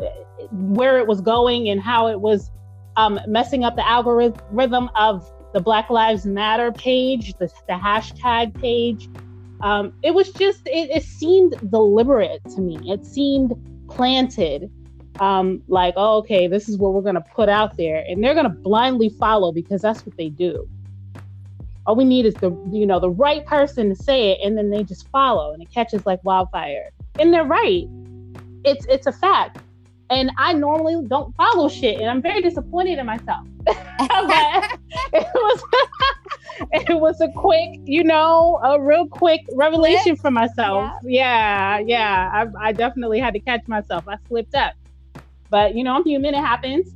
where 0.51 0.99
it 0.99 1.07
was 1.07 1.21
going 1.21 1.69
and 1.69 1.81
how 1.81 2.07
it 2.07 2.19
was 2.19 2.51
um, 2.97 3.19
messing 3.27 3.63
up 3.63 3.75
the 3.75 3.87
algorithm 3.87 4.89
of 4.95 5.29
the 5.53 5.59
Black 5.59 5.89
Lives 5.89 6.25
Matter 6.25 6.71
page, 6.71 7.33
the, 7.35 7.47
the 7.67 7.73
hashtag 7.73 8.59
page. 8.59 9.09
Um, 9.61 9.93
it 10.01 10.13
was 10.13 10.31
just, 10.31 10.61
it, 10.65 10.89
it, 10.89 11.03
seemed 11.03 11.55
deliberate 11.69 12.41
to 12.55 12.61
me. 12.61 12.79
It 12.91 13.05
seemed 13.05 13.53
planted. 13.89 14.71
Um, 15.19 15.61
like, 15.67 15.93
oh, 15.97 16.17
okay, 16.19 16.47
this 16.47 16.69
is 16.69 16.77
what 16.77 16.93
we're 16.93 17.01
going 17.01 17.15
to 17.15 17.21
put 17.21 17.49
out 17.49 17.77
there. 17.77 18.03
And 18.07 18.23
they're 18.23 18.33
going 18.33 18.45
to 18.45 18.49
blindly 18.49 19.09
follow 19.09 19.51
because 19.51 19.81
that's 19.81 20.05
what 20.05 20.15
they 20.17 20.29
do. 20.29 20.67
All 21.85 21.95
we 21.95 22.05
need 22.05 22.25
is 22.25 22.35
the 22.35 22.51
you 22.71 22.85
know 22.85 22.99
the 22.99 23.09
right 23.09 23.45
person 23.45 23.89
to 23.89 23.95
say 23.95 24.29
it 24.29 24.39
and 24.43 24.57
then 24.57 24.69
they 24.69 24.83
just 24.83 25.07
follow 25.09 25.51
and 25.53 25.61
it 25.63 25.71
catches 25.71 26.05
like 26.05 26.23
wildfire. 26.23 26.91
And 27.19 27.33
they're 27.33 27.45
right. 27.45 27.85
It's 28.63 28.85
it's 28.87 29.07
a 29.07 29.11
fact. 29.11 29.59
And 30.11 30.29
i 30.37 30.51
normally 30.53 31.07
don't 31.07 31.33
follow 31.37 31.69
shit 31.69 32.01
and 32.01 32.09
i'm 32.09 32.21
very 32.21 32.41
disappointed 32.41 32.99
in 32.99 33.05
myself. 33.05 33.47
It 35.13 35.27
was 35.33 35.63
it 36.71 36.99
was 36.99 37.21
a 37.21 37.29
quick 37.29 37.79
you 37.85 38.03
know 38.03 38.59
a 38.63 38.79
real 38.79 39.07
quick 39.07 39.41
revelation 39.53 40.15
for 40.15 40.31
myself. 40.31 40.91
Yeah. 41.03 41.79
Yeah, 41.79 41.79
yeah. 41.79 42.31
I, 42.33 42.67
I 42.67 42.71
definitely 42.71 43.19
had 43.19 43.33
to 43.33 43.39
catch 43.39 43.67
myself. 43.67 44.07
I 44.07 44.17
slipped 44.27 44.55
up 44.55 44.73
but 45.51 45.75
you 45.75 45.83
know 45.83 45.93
i'm 45.93 46.03
human 46.03 46.33
it 46.33 46.39
happens. 46.39 46.91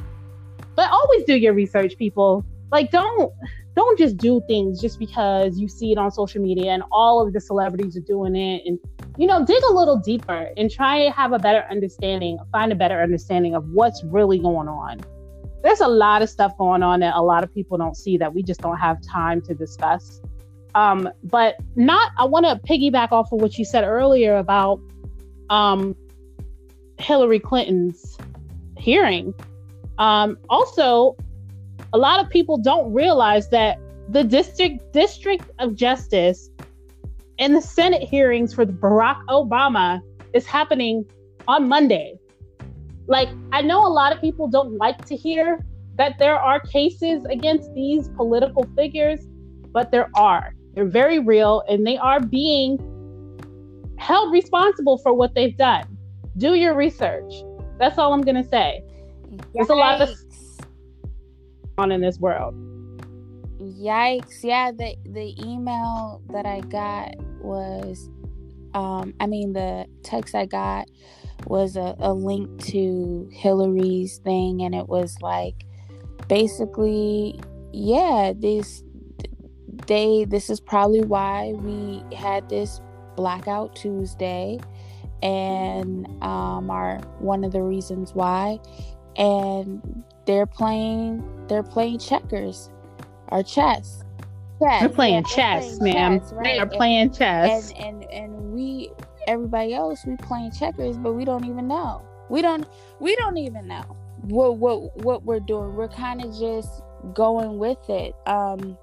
But 0.76 0.91
always 0.91 1.24
do 1.24 1.38
your 1.38 1.54
research 1.54 1.98
people. 1.98 2.46
Like 2.72 2.91
don't 2.91 3.32
don't 3.76 4.00
just 4.00 4.18
do 4.18 4.41
things 4.48 4.80
just 4.80 5.00
because 5.00 5.60
you 5.60 5.68
see 5.68 5.91
it 5.91 5.98
on 5.98 6.10
social 6.10 6.41
media 6.41 6.72
and 6.72 6.84
all 6.91 7.26
of 7.26 7.34
the 7.34 7.41
celebrities 7.41 7.98
are 7.98 8.02
doing 8.02 8.36
it 8.36 8.63
and 8.65 8.80
you 9.18 9.28
know 9.28 9.46
dig 9.46 9.62
a 9.70 9.74
little 9.74 9.98
deeper 9.98 10.50
and 10.58 10.72
try 10.72 11.04
to 11.04 11.12
have 11.12 11.34
a 11.34 11.39
better 11.39 11.65
understanding 11.70 12.38
find 12.52 12.72
a 12.72 12.76
better 12.76 13.02
understanding 13.02 13.54
of 13.56 13.68
what's 13.70 14.04
really 14.06 14.39
going 14.39 14.68
on. 14.68 15.02
There's 15.63 15.82
a 15.82 15.88
lot 15.88 16.22
of 16.22 16.30
stuff 16.30 16.58
going 16.58 16.84
on 16.84 17.00
that 17.00 17.15
a 17.15 17.22
lot 17.22 17.44
of 17.44 17.54
people 17.54 17.78
don't 17.78 17.98
see 17.98 18.18
that 18.18 18.34
we 18.34 18.44
just 18.44 18.62
don't 18.62 18.78
have 18.78 19.02
time 19.02 19.41
to 19.44 19.54
discuss. 19.54 20.22
Um, 20.76 21.10
but 21.24 21.56
not 21.78 22.12
i 22.18 22.26
want 22.26 22.46
to 22.46 22.60
piggyback 22.70 23.13
off 23.13 23.32
of 23.32 23.39
what 23.39 23.58
you 23.58 23.63
said 23.63 23.86
earlier 23.86 24.36
about 24.36 24.82
um, 25.50 25.96
hillary 26.98 27.39
clinton's 27.39 28.18
hearing. 28.78 29.34
Um, 29.98 30.38
also 30.50 31.16
a 31.94 31.98
lot 31.98 32.24
of 32.24 32.30
people 32.30 32.58
don't 32.58 32.92
realize 32.94 33.50
that 33.50 33.80
the 34.10 34.24
district 34.24 34.94
district 34.94 35.50
of 35.60 35.76
justice 35.76 36.50
and 37.40 37.56
the 37.56 37.62
senate 37.62 38.04
hearings 38.04 38.54
for 38.54 38.66
barack 38.66 39.20
obama 39.30 40.00
is 40.34 40.46
happening 40.46 41.06
on 41.48 41.68
monday. 41.68 42.20
Like 43.08 43.30
i 43.52 43.62
know 43.62 43.82
a 43.86 43.94
lot 44.02 44.14
of 44.14 44.22
people 44.22 44.48
don't 44.48 44.78
like 44.78 45.06
to 45.06 45.16
hear 45.16 45.66
that 45.96 46.20
there 46.20 46.36
are 46.36 46.60
cases 46.60 47.26
against 47.30 47.74
these 47.74 48.10
political 48.10 48.68
figures 48.76 49.22
but 49.72 49.92
there 49.92 50.10
are. 50.16 50.56
They're 50.74 50.86
very 50.86 51.20
real 51.20 51.64
and 51.68 51.86
they 51.86 51.98
are 51.98 52.20
being 52.20 52.80
held 53.98 54.32
responsible 54.32 54.98
for 54.98 55.14
what 55.14 55.36
they've 55.36 55.56
done. 55.58 55.84
Do 56.38 56.56
your 56.56 56.76
research 56.76 57.34
that's 57.78 57.98
all 57.98 58.14
i'm 58.14 58.22
going 58.22 58.42
to 58.42 58.50
say 58.50 58.84
there's 59.54 59.70
a 59.70 59.76
lot 59.76 60.02
of 60.02 60.10
on 61.78 61.92
in 61.92 62.02
this 62.02 62.20
world. 62.20 62.56
Yikes. 63.60 64.44
Yeah, 64.44 64.72
the 64.72 64.96
the 65.06 65.36
email 65.46 66.22
that 66.32 66.46
I 66.46 66.62
got 66.62 67.16
was 67.42 68.10
um 68.74 69.14
I 69.20 69.28
mean 69.28 69.54
the 69.54 69.86
text 70.04 70.36
I 70.36 70.46
got 70.46 70.90
was 71.48 71.76
a, 71.76 71.96
a 72.00 72.14
link 72.14 72.64
to 72.66 73.30
Hillary's 73.32 74.18
thing 74.20 74.62
and 74.62 74.74
it 74.74 74.88
was 74.88 75.18
like 75.22 75.66
basically 76.28 77.40
yeah, 77.72 78.34
this 78.36 78.84
they 79.88 80.26
this 80.26 80.50
is 80.50 80.60
probably 80.60 81.02
why 81.02 81.54
we 81.56 82.04
had 82.16 82.50
this 82.50 82.82
blackout 83.16 83.76
Tuesday 83.76 84.60
and 85.26 86.08
um, 86.24 86.70
are 86.70 87.00
one 87.20 87.44
of 87.44 87.52
the 87.52 87.62
reasons 87.62 88.14
why 88.14 88.60
and 89.18 90.04
they're 90.26 90.46
playing 90.46 91.24
they're 91.48 91.64
playing 91.64 92.00
checkers 92.00 92.70
or 93.30 93.44
chess. 93.44 94.04
Chess. 94.60 94.80
They're 94.80 94.90
playing 94.90 95.24
chess, 95.26 95.78
playing 95.78 95.96
ma'am. 95.96 96.20
Chess, 96.20 96.34
right? 96.34 96.44
They 96.44 96.60
are 96.60 96.66
playing 96.66 97.12
chess. 97.12 97.72
And, 97.72 98.04
and 98.04 98.12
and 98.12 98.54
we 98.54 98.92
everybody 99.28 99.74
else 99.74 100.06
we 100.06 100.16
playing 100.18 100.52
checkers, 100.52 100.98
but 100.98 101.14
we 101.14 101.26
don't 101.26 101.46
even 101.46 101.68
know. 101.68 102.02
We 102.30 102.42
don't 102.42 102.66
we 103.00 103.16
don't 103.16 103.38
even 103.38 103.68
know 103.68 103.84
what 104.22 104.58
what 104.58 104.96
what 105.04 105.24
we're 105.24 105.40
doing. 105.40 105.76
We're 105.76 105.88
kind 105.88 106.24
of 106.24 106.38
just 106.38 106.82
going 107.14 107.58
with 107.58 107.90
it. 107.90 108.16
Um 108.26 108.78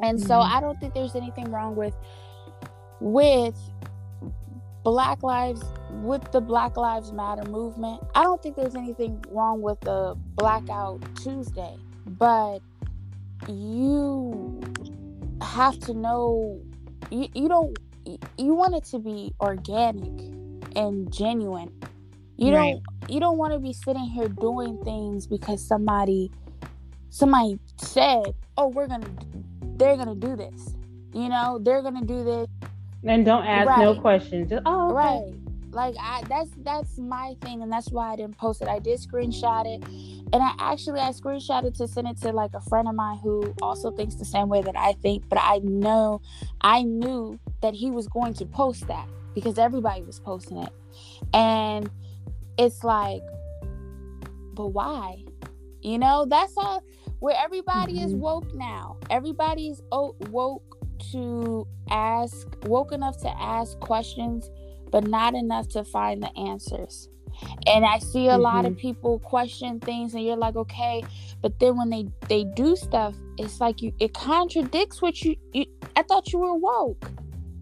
and 0.00 0.18
mm-hmm. 0.18 0.26
so 0.26 0.40
I 0.40 0.60
don't 0.60 0.78
think 0.80 0.94
there's 0.94 1.14
anything 1.14 1.50
wrong 1.50 1.76
with 1.76 1.94
with 3.00 3.56
Black 4.88 5.22
Lives 5.22 5.62
with 5.90 6.32
the 6.32 6.40
Black 6.40 6.78
Lives 6.78 7.12
Matter 7.12 7.44
movement. 7.44 8.02
I 8.14 8.22
don't 8.22 8.42
think 8.42 8.56
there's 8.56 8.74
anything 8.74 9.22
wrong 9.28 9.60
with 9.60 9.78
the 9.80 10.16
Blackout 10.34 11.02
Tuesday, 11.16 11.76
but 12.06 12.60
you 13.48 14.62
have 15.42 15.78
to 15.80 15.92
know 15.92 16.58
you, 17.10 17.28
you 17.34 17.50
don't 17.50 17.78
you 18.38 18.54
want 18.54 18.76
it 18.76 18.84
to 18.84 18.98
be 18.98 19.34
organic 19.42 20.06
and 20.74 21.12
genuine. 21.12 21.70
You 22.38 22.54
right. 22.54 22.80
don't 22.98 23.10
you 23.10 23.20
don't 23.20 23.36
want 23.36 23.52
to 23.52 23.58
be 23.58 23.74
sitting 23.74 24.04
here 24.04 24.28
doing 24.28 24.82
things 24.84 25.26
because 25.26 25.62
somebody 25.62 26.30
somebody 27.10 27.58
said, 27.76 28.32
"Oh, 28.56 28.68
we're 28.68 28.86
going 28.86 29.02
to 29.02 29.10
they're 29.76 29.96
going 29.96 30.18
to 30.18 30.26
do 30.26 30.34
this." 30.34 30.74
You 31.12 31.28
know, 31.28 31.58
they're 31.60 31.82
going 31.82 32.00
to 32.00 32.06
do 32.06 32.24
this. 32.24 32.46
And 33.04 33.24
don't 33.24 33.46
ask 33.46 33.68
right. 33.68 33.78
no 33.78 34.00
questions. 34.00 34.50
Just, 34.50 34.62
oh, 34.66 34.90
okay. 34.90 34.94
right. 34.94 35.48
Like 35.70 35.94
I 36.00 36.22
that's 36.28 36.50
that's 36.62 36.98
my 36.98 37.36
thing 37.42 37.62
and 37.62 37.70
that's 37.70 37.90
why 37.90 38.12
I 38.12 38.16
didn't 38.16 38.38
post 38.38 38.62
it. 38.62 38.68
I 38.68 38.78
did 38.78 38.98
screenshot 38.98 39.66
it 39.66 39.86
and 40.32 40.42
I 40.42 40.52
actually 40.58 41.00
I 41.00 41.10
screenshotted 41.10 41.76
to 41.76 41.86
send 41.86 42.08
it 42.08 42.16
to 42.22 42.32
like 42.32 42.54
a 42.54 42.60
friend 42.62 42.88
of 42.88 42.94
mine 42.94 43.18
who 43.22 43.54
also 43.60 43.90
thinks 43.90 44.14
the 44.14 44.24
same 44.24 44.48
way 44.48 44.62
that 44.62 44.76
I 44.76 44.94
think, 44.94 45.28
but 45.28 45.38
I 45.40 45.58
know 45.62 46.22
I 46.62 46.82
knew 46.82 47.38
that 47.60 47.74
he 47.74 47.90
was 47.90 48.08
going 48.08 48.34
to 48.34 48.46
post 48.46 48.88
that 48.88 49.06
because 49.34 49.58
everybody 49.58 50.02
was 50.02 50.18
posting 50.18 50.56
it. 50.56 50.72
And 51.34 51.90
it's 52.56 52.82
like 52.82 53.22
but 54.54 54.68
why? 54.68 55.24
You 55.82 55.98
know, 55.98 56.26
that's 56.28 56.54
all 56.56 56.82
where 57.20 57.36
everybody 57.38 57.94
mm-hmm. 57.94 58.06
is 58.06 58.14
woke 58.14 58.52
now. 58.54 58.96
Everybody's 59.10 59.82
woke 59.92 60.77
to 61.12 61.66
ask 61.90 62.46
woke 62.64 62.92
enough 62.92 63.18
to 63.22 63.28
ask 63.40 63.78
questions 63.80 64.50
but 64.90 65.06
not 65.06 65.34
enough 65.34 65.68
to 65.68 65.84
find 65.84 66.22
the 66.22 66.36
answers. 66.38 67.08
And 67.66 67.84
I 67.84 67.98
see 67.98 68.26
a 68.26 68.32
mm-hmm. 68.32 68.42
lot 68.42 68.64
of 68.64 68.72
mm-hmm. 68.72 68.80
people 68.80 69.18
question 69.20 69.80
things 69.80 70.14
and 70.14 70.24
you're 70.24 70.36
like, 70.36 70.56
okay, 70.56 71.04
but 71.40 71.58
then 71.60 71.76
when 71.76 71.90
they 71.90 72.06
they 72.28 72.44
do 72.56 72.74
stuff, 72.74 73.14
it's 73.36 73.60
like 73.60 73.80
you 73.82 73.92
it 74.00 74.14
contradicts 74.14 75.00
what 75.00 75.22
you, 75.22 75.36
you 75.52 75.66
I 75.96 76.02
thought 76.02 76.32
you 76.32 76.38
were 76.38 76.54
woke. 76.54 77.10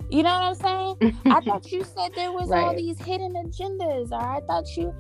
You 0.08 0.22
know 0.22 0.32
what 0.32 0.42
I'm 0.42 0.54
saying? 0.54 1.18
I 1.26 1.40
thought 1.40 1.70
you 1.72 1.82
said 1.96 2.12
there 2.14 2.32
was 2.32 2.48
right. 2.48 2.62
all 2.62 2.76
these 2.76 2.98
hidden 3.00 3.34
agendas, 3.34 4.12
or 4.12 4.20
I 4.20 4.40
thought 4.46 4.64
you 4.76 4.94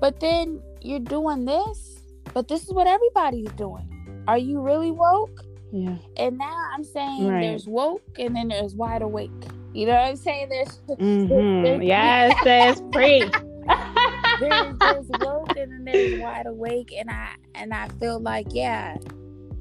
but 0.00 0.20
then 0.20 0.60
you're 0.80 1.00
doing 1.00 1.44
this, 1.44 2.02
but 2.34 2.48
this 2.48 2.64
is 2.64 2.72
what 2.72 2.86
everybody's 2.86 3.52
doing. 3.52 3.88
Are 4.28 4.38
you 4.38 4.60
really 4.60 4.90
woke? 4.90 5.44
Yeah. 5.72 5.96
And 6.18 6.38
now 6.38 6.68
I'm 6.74 6.84
saying 6.84 7.26
right. 7.26 7.40
there's 7.40 7.66
woke 7.66 8.18
and 8.18 8.36
then 8.36 8.48
there's 8.48 8.74
wide 8.74 9.02
awake. 9.02 9.30
You 9.72 9.86
know 9.86 9.94
what 9.94 10.08
I'm 10.08 10.16
saying? 10.16 10.50
There's, 10.50 10.68
mm-hmm. 10.88 11.62
there's 11.62 11.82
yes, 11.82 12.38
there's 12.44 12.80
preach. 12.92 13.32
there's, 14.40 14.76
there's 14.78 15.06
woke 15.20 15.56
and 15.56 15.72
then 15.72 15.84
there's 15.84 16.20
wide 16.20 16.46
awake, 16.46 16.92
and 16.96 17.10
I 17.10 17.34
and 17.54 17.72
I 17.72 17.88
feel 18.00 18.20
like 18.20 18.48
yeah, 18.50 18.98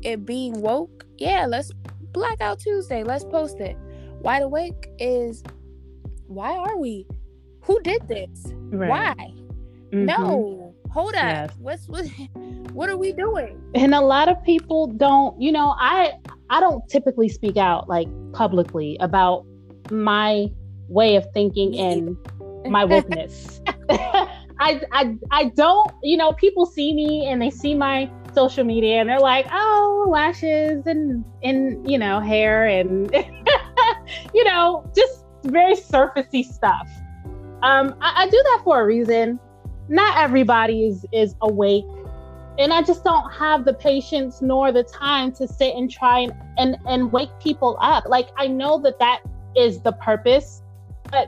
it 0.01 0.25
being 0.25 0.59
woke, 0.59 1.05
yeah, 1.17 1.45
let's 1.47 1.71
blackout 2.11 2.59
Tuesday, 2.59 3.03
let's 3.03 3.23
post 3.23 3.59
it. 3.59 3.77
Wide 4.19 4.41
awake 4.41 4.89
is 4.99 5.43
why 6.27 6.55
are 6.55 6.77
we? 6.77 7.07
Who 7.61 7.79
did 7.81 8.07
this? 8.07 8.53
Right. 8.69 8.89
Why? 8.89 9.15
Mm-hmm. 9.93 10.05
No, 10.05 10.70
hold 10.91 11.15
up. 11.15 11.23
Yes. 11.23 11.51
What's 11.59 11.87
what? 11.87 12.05
What 12.73 12.89
are 12.89 12.95
we 12.95 13.11
doing? 13.11 13.61
And 13.75 13.93
a 13.93 13.99
lot 13.99 14.29
of 14.29 14.41
people 14.45 14.87
don't. 14.87 15.39
You 15.41 15.51
know, 15.51 15.75
I 15.77 16.13
I 16.49 16.61
don't 16.61 16.87
typically 16.87 17.27
speak 17.27 17.57
out 17.57 17.89
like 17.89 18.07
publicly 18.31 18.95
about 19.01 19.45
my 19.89 20.49
way 20.87 21.17
of 21.17 21.25
thinking 21.33 21.77
and 21.77 22.15
my 22.71 22.85
wokeness. 22.91 23.59
I, 24.59 24.81
I 24.93 25.17
I 25.31 25.43
don't, 25.55 25.91
you 26.01 26.15
know, 26.15 26.31
people 26.33 26.65
see 26.65 26.93
me 26.93 27.27
and 27.27 27.41
they 27.41 27.49
see 27.49 27.75
my 27.75 28.09
social 28.33 28.63
media 28.63 29.01
and 29.01 29.09
they're 29.09 29.19
like, 29.19 29.47
oh, 29.51 30.07
lashes 30.09 30.85
and 30.85 31.25
and 31.43 31.89
you 31.89 31.97
know, 31.97 32.21
hair 32.21 32.67
and 32.67 33.13
you 34.33 34.43
know, 34.45 34.89
just 34.95 35.25
very 35.43 35.75
surfacey 35.75 36.45
stuff. 36.45 36.89
Um, 37.63 37.95
I, 38.01 38.23
I 38.23 38.29
do 38.29 38.41
that 38.43 38.61
for 38.63 38.81
a 38.81 38.85
reason. 38.85 39.39
Not 39.91 40.17
everybody 40.17 40.87
is 40.87 41.05
is 41.11 41.35
awake 41.41 41.85
and 42.57 42.73
I 42.73 42.81
just 42.81 43.03
don't 43.03 43.29
have 43.31 43.65
the 43.65 43.73
patience 43.73 44.41
nor 44.41 44.71
the 44.71 44.83
time 44.83 45.31
to 45.33 45.47
sit 45.47 45.75
and 45.75 45.89
try 45.89 46.19
and, 46.19 46.33
and 46.57 46.77
and 46.85 47.11
wake 47.11 47.29
people 47.41 47.77
up. 47.81 48.05
Like 48.07 48.29
I 48.37 48.47
know 48.47 48.79
that 48.81 48.99
that 48.99 49.21
is 49.55 49.81
the 49.81 49.93
purpose. 49.93 50.61
But 51.09 51.27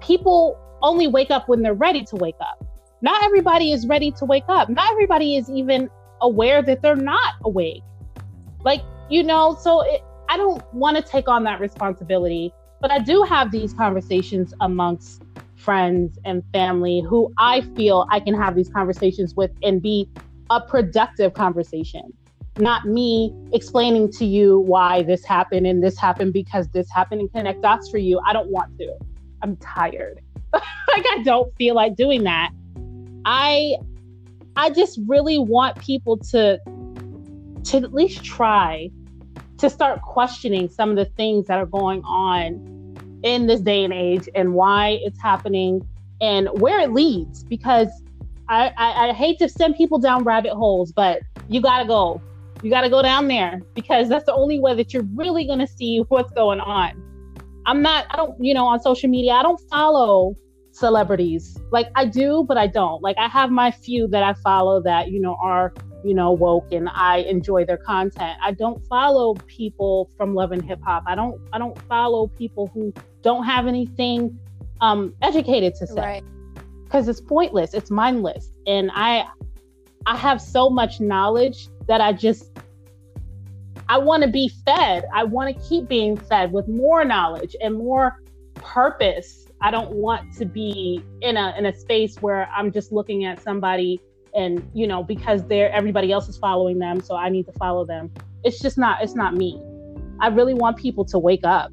people 0.00 0.58
only 0.82 1.06
wake 1.06 1.30
up 1.30 1.48
when 1.48 1.62
they're 1.62 1.74
ready 1.74 2.04
to 2.04 2.16
wake 2.16 2.36
up. 2.40 2.64
Not 3.00 3.22
everybody 3.24 3.72
is 3.72 3.86
ready 3.86 4.10
to 4.12 4.24
wake 4.24 4.44
up. 4.48 4.68
Not 4.68 4.90
everybody 4.92 5.36
is 5.36 5.48
even 5.50 5.88
aware 6.20 6.62
that 6.62 6.82
they're 6.82 6.94
not 6.94 7.34
awake. 7.44 7.82
Like, 8.64 8.82
you 9.08 9.22
know, 9.22 9.56
so 9.60 9.80
it, 9.80 10.02
I 10.28 10.36
don't 10.36 10.62
want 10.72 10.96
to 10.96 11.02
take 11.02 11.28
on 11.28 11.42
that 11.44 11.58
responsibility, 11.58 12.52
but 12.80 12.90
I 12.90 12.98
do 12.98 13.22
have 13.22 13.50
these 13.50 13.72
conversations 13.72 14.54
amongst 14.60 15.21
friends 15.62 16.18
and 16.24 16.42
family 16.52 17.00
who 17.00 17.32
I 17.38 17.62
feel 17.76 18.06
I 18.10 18.20
can 18.20 18.34
have 18.34 18.54
these 18.54 18.68
conversations 18.68 19.34
with 19.34 19.50
and 19.62 19.80
be 19.80 20.08
a 20.50 20.60
productive 20.60 21.34
conversation 21.34 22.12
not 22.58 22.84
me 22.86 23.34
explaining 23.52 24.10
to 24.12 24.24
you 24.26 24.60
why 24.60 25.02
this 25.02 25.24
happened 25.24 25.66
and 25.66 25.82
this 25.82 25.98
happened 25.98 26.32
because 26.32 26.68
this 26.68 26.90
happened 26.90 27.20
and 27.22 27.32
connect 27.32 27.62
dots 27.62 27.88
for 27.90 27.98
you. 27.98 28.20
I 28.26 28.32
don't 28.32 28.50
want 28.50 28.76
to. 28.78 28.94
I'm 29.42 29.56
tired. 29.56 30.20
like 30.52 30.62
I 31.08 31.22
don't 31.24 31.54
feel 31.56 31.74
like 31.74 31.96
doing 31.96 32.24
that. 32.24 32.50
I 33.24 33.76
I 34.56 34.70
just 34.70 34.98
really 35.06 35.38
want 35.38 35.78
people 35.78 36.18
to 36.18 36.58
to 37.64 37.76
at 37.78 37.94
least 37.94 38.22
try 38.22 38.90
to 39.58 39.70
start 39.70 40.02
questioning 40.02 40.68
some 40.68 40.90
of 40.90 40.96
the 40.96 41.06
things 41.06 41.46
that 41.46 41.58
are 41.58 41.66
going 41.66 42.02
on 42.02 42.81
in 43.22 43.46
this 43.46 43.60
day 43.60 43.84
and 43.84 43.92
age 43.92 44.28
and 44.34 44.54
why 44.54 44.98
it's 45.02 45.20
happening 45.20 45.86
and 46.20 46.48
where 46.60 46.80
it 46.80 46.92
leads 46.92 47.44
because 47.44 47.88
I, 48.48 48.72
I, 48.76 49.08
I 49.08 49.12
hate 49.12 49.38
to 49.38 49.48
send 49.48 49.76
people 49.76 49.98
down 49.98 50.24
rabbit 50.24 50.52
holes, 50.52 50.92
but 50.92 51.20
you 51.48 51.60
gotta 51.60 51.86
go 51.86 52.20
you 52.62 52.70
got 52.70 52.82
to 52.82 52.88
go 52.90 53.02
down 53.02 53.28
there 53.28 53.60
because 53.74 54.08
that's 54.08 54.24
the 54.24 54.32
only 54.32 54.60
way 54.60 54.74
that 54.74 54.94
you're 54.94 55.06
really 55.14 55.46
to 55.46 55.66
see 55.66 56.04
what's 56.08 56.32
going 56.32 56.60
on. 56.60 57.02
I'm 57.66 57.82
not, 57.82 58.06
I 58.10 58.16
don't, 58.16 58.42
you 58.42 58.54
know, 58.54 58.66
on 58.66 58.80
social 58.80 59.08
media, 59.08 59.32
I 59.32 59.42
don't 59.42 59.60
follow 59.68 60.36
celebrities. 60.70 61.58
Like 61.70 61.88
I 61.96 62.06
do, 62.06 62.44
but 62.46 62.56
I 62.56 62.68
don't. 62.68 63.02
Like 63.02 63.18
I 63.18 63.28
have 63.28 63.50
my 63.50 63.70
few 63.70 64.06
that 64.08 64.22
I 64.22 64.34
follow 64.34 64.80
that, 64.82 65.10
you 65.10 65.20
know, 65.20 65.36
are, 65.42 65.74
you 66.04 66.14
know, 66.14 66.32
woke 66.32 66.72
and 66.72 66.88
I 66.88 67.18
enjoy 67.18 67.64
their 67.64 67.76
content. 67.76 68.38
I 68.42 68.52
don't 68.52 68.84
follow 68.86 69.34
people 69.46 70.10
from 70.16 70.34
Love 70.34 70.52
and 70.52 70.64
Hip 70.64 70.80
Hop. 70.84 71.04
I 71.06 71.14
don't 71.14 71.40
I 71.52 71.58
don't 71.58 71.80
follow 71.82 72.28
people 72.28 72.70
who 72.74 72.92
don't 73.22 73.44
have 73.44 73.66
anything 73.66 74.38
um 74.80 75.14
educated 75.22 75.74
to 75.76 75.86
say. 75.86 76.00
Right. 76.00 76.24
Cuz 76.90 77.08
it's 77.08 77.20
pointless. 77.20 77.74
It's 77.74 77.90
mindless. 77.90 78.50
And 78.66 78.90
I 78.94 79.26
I 80.06 80.16
have 80.16 80.40
so 80.40 80.68
much 80.68 81.00
knowledge 81.00 81.68
that 81.86 82.00
I 82.00 82.12
just 82.12 82.50
I 83.88 83.98
want 83.98 84.22
to 84.22 84.28
be 84.28 84.50
fed. 84.64 85.04
I 85.14 85.24
want 85.24 85.54
to 85.54 85.68
keep 85.68 85.88
being 85.88 86.16
fed 86.16 86.52
with 86.52 86.68
more 86.68 87.04
knowledge 87.04 87.54
and 87.60 87.74
more 87.74 88.22
purpose. 88.54 89.46
I 89.60 89.70
don't 89.70 89.92
want 89.92 90.34
to 90.38 90.44
be 90.44 91.04
in 91.20 91.36
a 91.36 91.54
in 91.56 91.66
a 91.66 91.74
space 91.74 92.16
where 92.20 92.48
I'm 92.56 92.72
just 92.72 92.92
looking 92.92 93.24
at 93.24 93.42
somebody 93.42 94.00
and 94.34 94.68
you 94.74 94.86
know 94.86 95.02
because 95.02 95.46
they're 95.46 95.70
everybody 95.72 96.12
else 96.12 96.28
is 96.28 96.36
following 96.36 96.78
them, 96.78 97.00
so 97.00 97.16
I 97.16 97.28
need 97.28 97.46
to 97.46 97.52
follow 97.52 97.84
them. 97.84 98.10
It's 98.44 98.60
just 98.60 98.78
not 98.78 99.02
it's 99.02 99.14
not 99.14 99.34
me. 99.34 99.60
I 100.20 100.28
really 100.28 100.54
want 100.54 100.76
people 100.76 101.04
to 101.06 101.18
wake 101.18 101.44
up, 101.44 101.72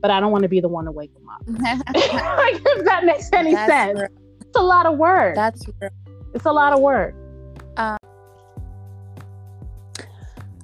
but 0.00 0.10
I 0.10 0.20
don't 0.20 0.32
want 0.32 0.42
to 0.42 0.48
be 0.48 0.60
the 0.60 0.68
one 0.68 0.84
to 0.86 0.92
wake 0.92 1.12
them 1.14 1.28
up. 1.28 1.42
like 1.46 2.60
if 2.64 2.84
that 2.84 3.04
makes 3.04 3.30
any 3.32 3.54
That's 3.54 3.70
sense. 3.70 3.98
Real. 4.00 4.08
It's 4.40 4.56
a 4.56 4.62
lot 4.62 4.86
of 4.86 4.98
work. 4.98 5.34
That's 5.34 5.66
real. 5.80 5.90
it's 6.34 6.44
a 6.44 6.52
lot 6.52 6.72
of 6.72 6.80
work. 6.80 7.14
Um, 7.76 7.96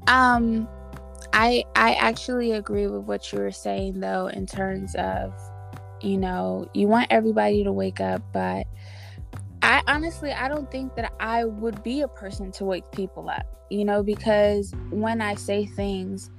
um, 0.09 0.69
I 1.33 1.65
I 1.77 1.95
actually 1.95 2.53
agree 2.53 2.87
with 2.87 3.03
what 3.03 3.33
you 3.33 3.39
were 3.39 3.53
saying 3.53 4.01
though 4.01 4.27
in 4.27 4.47
terms 4.47 4.95
of, 4.97 5.33
you 6.01 6.19
know, 6.19 6.69
you 6.75 6.89
want 6.89 7.07
everybody 7.11 7.63
to 7.65 7.73
wake 7.73 8.01
up, 8.01 8.23
but 8.33 8.67
I 9.63 9.83
honestly, 9.87 10.33
I 10.33 10.49
don't 10.49 10.71
think 10.71 10.95
that 10.97 11.13
I 11.21 11.45
would 11.45 11.83
be 11.83 12.03
a 12.03 12.09
person 12.09 12.51
to 12.53 12.65
wake 12.65 12.91
people 12.93 13.29
up, 13.29 13.47
you 13.71 13.85
know, 13.85 14.03
because 14.03 14.73
when 14.91 15.21
I 15.21 15.35
say 15.35 15.67
things, 15.67 16.31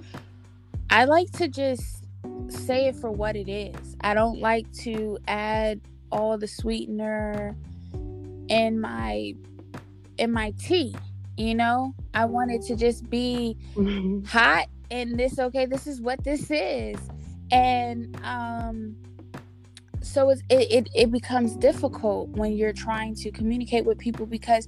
I 0.89 1.05
like 1.05 1.31
to 1.33 1.47
just 1.47 2.05
say 2.47 2.87
it 2.87 2.95
for 2.95 3.11
what 3.11 3.35
it 3.35 3.49
is. 3.49 3.95
I 4.01 4.13
don't 4.13 4.39
like 4.39 4.71
to 4.81 5.17
add 5.27 5.81
all 6.11 6.37
the 6.37 6.47
sweetener 6.47 7.55
in 8.49 8.79
my 8.79 9.35
in 10.17 10.31
my 10.31 10.51
tea, 10.59 10.95
you 11.37 11.55
know? 11.55 11.93
I 12.13 12.25
want 12.25 12.51
it 12.51 12.61
to 12.63 12.75
just 12.75 13.09
be 13.09 13.57
hot 14.27 14.67
and 14.91 15.17
this 15.19 15.39
okay, 15.39 15.65
this 15.65 15.87
is 15.87 16.01
what 16.01 16.23
this 16.23 16.49
is. 16.49 16.97
And 17.51 18.19
um 18.23 18.95
so 20.01 20.29
it, 20.29 20.41
it 20.49 20.89
it 20.95 21.11
becomes 21.11 21.55
difficult 21.55 22.29
when 22.29 22.53
you're 22.53 22.73
trying 22.73 23.15
to 23.15 23.31
communicate 23.31 23.85
with 23.85 23.97
people 23.97 24.25
because 24.25 24.67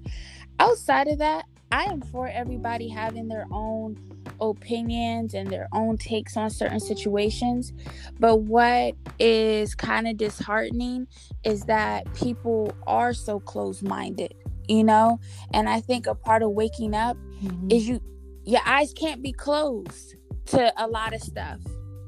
outside 0.59 1.07
of 1.07 1.17
that 1.19 1.45
i 1.71 1.83
am 1.83 2.01
for 2.01 2.27
everybody 2.27 2.87
having 2.87 3.27
their 3.27 3.45
own 3.51 3.97
opinions 4.39 5.33
and 5.33 5.49
their 5.49 5.67
own 5.73 5.97
takes 5.97 6.35
on 6.35 6.49
certain 6.49 6.79
situations 6.79 7.71
but 8.19 8.37
what 8.41 8.93
is 9.19 9.75
kind 9.75 10.07
of 10.07 10.17
disheartening 10.17 11.07
is 11.43 11.63
that 11.63 12.11
people 12.13 12.73
are 12.87 13.13
so 13.13 13.39
close-minded 13.39 14.33
you 14.67 14.83
know 14.83 15.19
and 15.53 15.69
i 15.69 15.79
think 15.79 16.07
a 16.07 16.15
part 16.15 16.43
of 16.43 16.51
waking 16.51 16.93
up 16.93 17.17
mm-hmm. 17.41 17.71
is 17.71 17.87
you 17.87 18.01
your 18.43 18.61
eyes 18.65 18.93
can't 18.93 19.21
be 19.21 19.31
closed 19.31 20.15
to 20.45 20.73
a 20.83 20.87
lot 20.87 21.13
of 21.13 21.21
stuff 21.21 21.59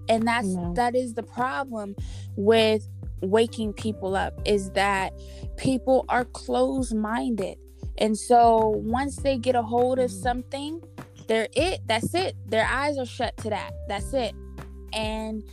and 0.09 0.27
that's 0.27 0.47
no. 0.47 0.73
that 0.73 0.95
is 0.95 1.13
the 1.13 1.23
problem 1.23 1.95
with 2.35 2.87
waking 3.23 3.73
people 3.73 4.15
up 4.15 4.39
is 4.45 4.71
that 4.71 5.13
people 5.57 6.05
are 6.09 6.25
closed 6.25 6.95
minded. 6.95 7.57
And 7.97 8.17
so 8.17 8.69
once 8.69 9.17
they 9.17 9.37
get 9.37 9.55
a 9.55 9.61
hold 9.61 9.99
of 9.99 10.11
something, 10.11 10.81
they're 11.27 11.47
it. 11.53 11.81
That's 11.87 12.13
it. 12.13 12.35
Their 12.47 12.65
eyes 12.65 12.97
are 12.97 13.05
shut 13.05 13.37
to 13.37 13.49
that. 13.49 13.73
That's 13.87 14.13
it. 14.13 14.33
And 14.93 15.43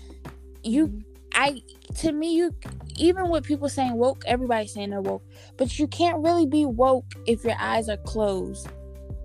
you, 0.63 1.03
I, 1.35 1.63
to 1.99 2.13
me, 2.13 2.35
you, 2.35 2.55
even 2.97 3.29
with 3.29 3.45
people 3.45 3.69
saying 3.69 3.95
woke, 3.95 4.25
everybody's 4.27 4.73
saying 4.73 4.91
they're 4.91 5.01
woke, 5.01 5.25
but 5.57 5.79
you 5.79 5.87
can't 5.87 6.23
really 6.23 6.47
be 6.47 6.65
woke 6.67 7.07
if 7.27 7.45
your 7.45 7.57
eyes 7.59 7.89
are 7.89 7.97
closed 7.99 8.69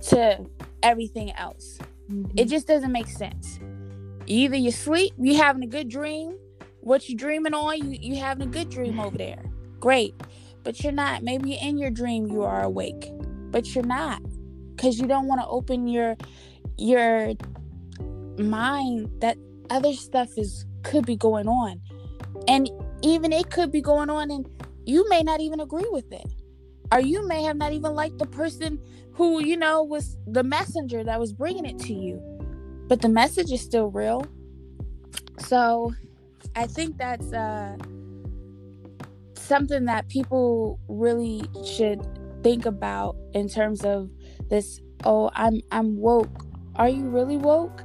to 0.10 0.46
everything 0.84 1.32
else. 1.34 1.80
Mm-hmm. 2.10 2.38
It 2.38 2.46
just 2.46 2.68
doesn't 2.68 2.92
make 2.92 3.08
sense. 3.08 3.60
Either 4.28 4.56
you 4.56 4.72
sleep, 4.72 5.14
you're 5.18 5.44
having 5.44 5.64
a 5.64 5.68
good 5.68 5.90
dream, 5.90 6.38
what 6.86 7.10
you 7.10 7.16
dreaming 7.16 7.54
on 7.54 7.78
you 7.78 7.98
you 8.00 8.16
having 8.16 8.48
a 8.48 8.52
good 8.52 8.70
dream 8.70 9.00
over 9.00 9.18
there. 9.18 9.44
Great. 9.80 10.16
But 10.64 10.82
you're 10.84 10.94
not 10.94 11.24
maybe 11.24 11.54
in 11.54 11.78
your 11.78 11.92
dream 11.92 12.28
you 12.28 12.44
are 12.44 12.64
awake 12.64 13.12
but 13.56 13.74
you're 13.74 13.86
not 13.86 14.22
because 14.76 15.00
you 15.00 15.08
don't 15.08 15.28
want 15.28 15.40
to 15.40 15.48
open 15.48 15.88
your 15.88 16.18
your 16.78 17.34
mind 18.38 19.10
that 19.22 19.38
other 19.70 19.94
stuff 19.94 20.28
is 20.38 20.66
could 20.84 21.06
be 21.06 21.16
going 21.16 21.48
on. 21.48 21.80
And 22.50 22.70
even 23.02 23.32
it 23.32 23.50
could 23.50 23.72
be 23.72 23.82
going 23.82 24.10
on 24.10 24.30
and 24.30 24.46
you 24.86 25.08
may 25.08 25.24
not 25.24 25.40
even 25.40 25.62
agree 25.62 25.88
with 25.90 26.12
it. 26.12 26.28
Or 26.92 27.00
you 27.00 27.26
may 27.26 27.44
have 27.44 27.56
not 27.56 27.72
even 27.72 27.94
liked 27.94 28.18
the 28.18 28.26
person 28.26 28.78
who 29.14 29.42
you 29.42 29.56
know 29.56 29.84
was 29.84 30.18
the 30.28 30.44
messenger 30.44 31.02
that 31.06 31.18
was 31.18 31.32
bringing 31.32 31.66
it 31.66 31.80
to 31.80 31.94
you. 31.94 32.22
But 32.90 33.02
the 33.02 33.08
message 33.08 33.54
is 33.54 33.62
still 33.62 33.90
real. 33.90 34.26
So 35.40 35.94
I 36.56 36.68
think 36.68 36.98
that's 36.98 37.34
uh, 37.34 37.76
something 39.36 39.86
that 39.86 40.08
people 40.08 40.80
really 40.88 41.44
should 41.66 42.02
think 42.44 42.66
about 42.66 43.18
in 43.34 43.50
terms 43.50 43.84
of 43.84 44.10
this. 44.50 44.80
Oh, 45.04 45.30
I'm 45.34 45.62
I'm 45.72 45.98
woke. 45.98 46.46
Are 46.78 46.88
you 46.88 47.10
really 47.10 47.38
woke? 47.38 47.84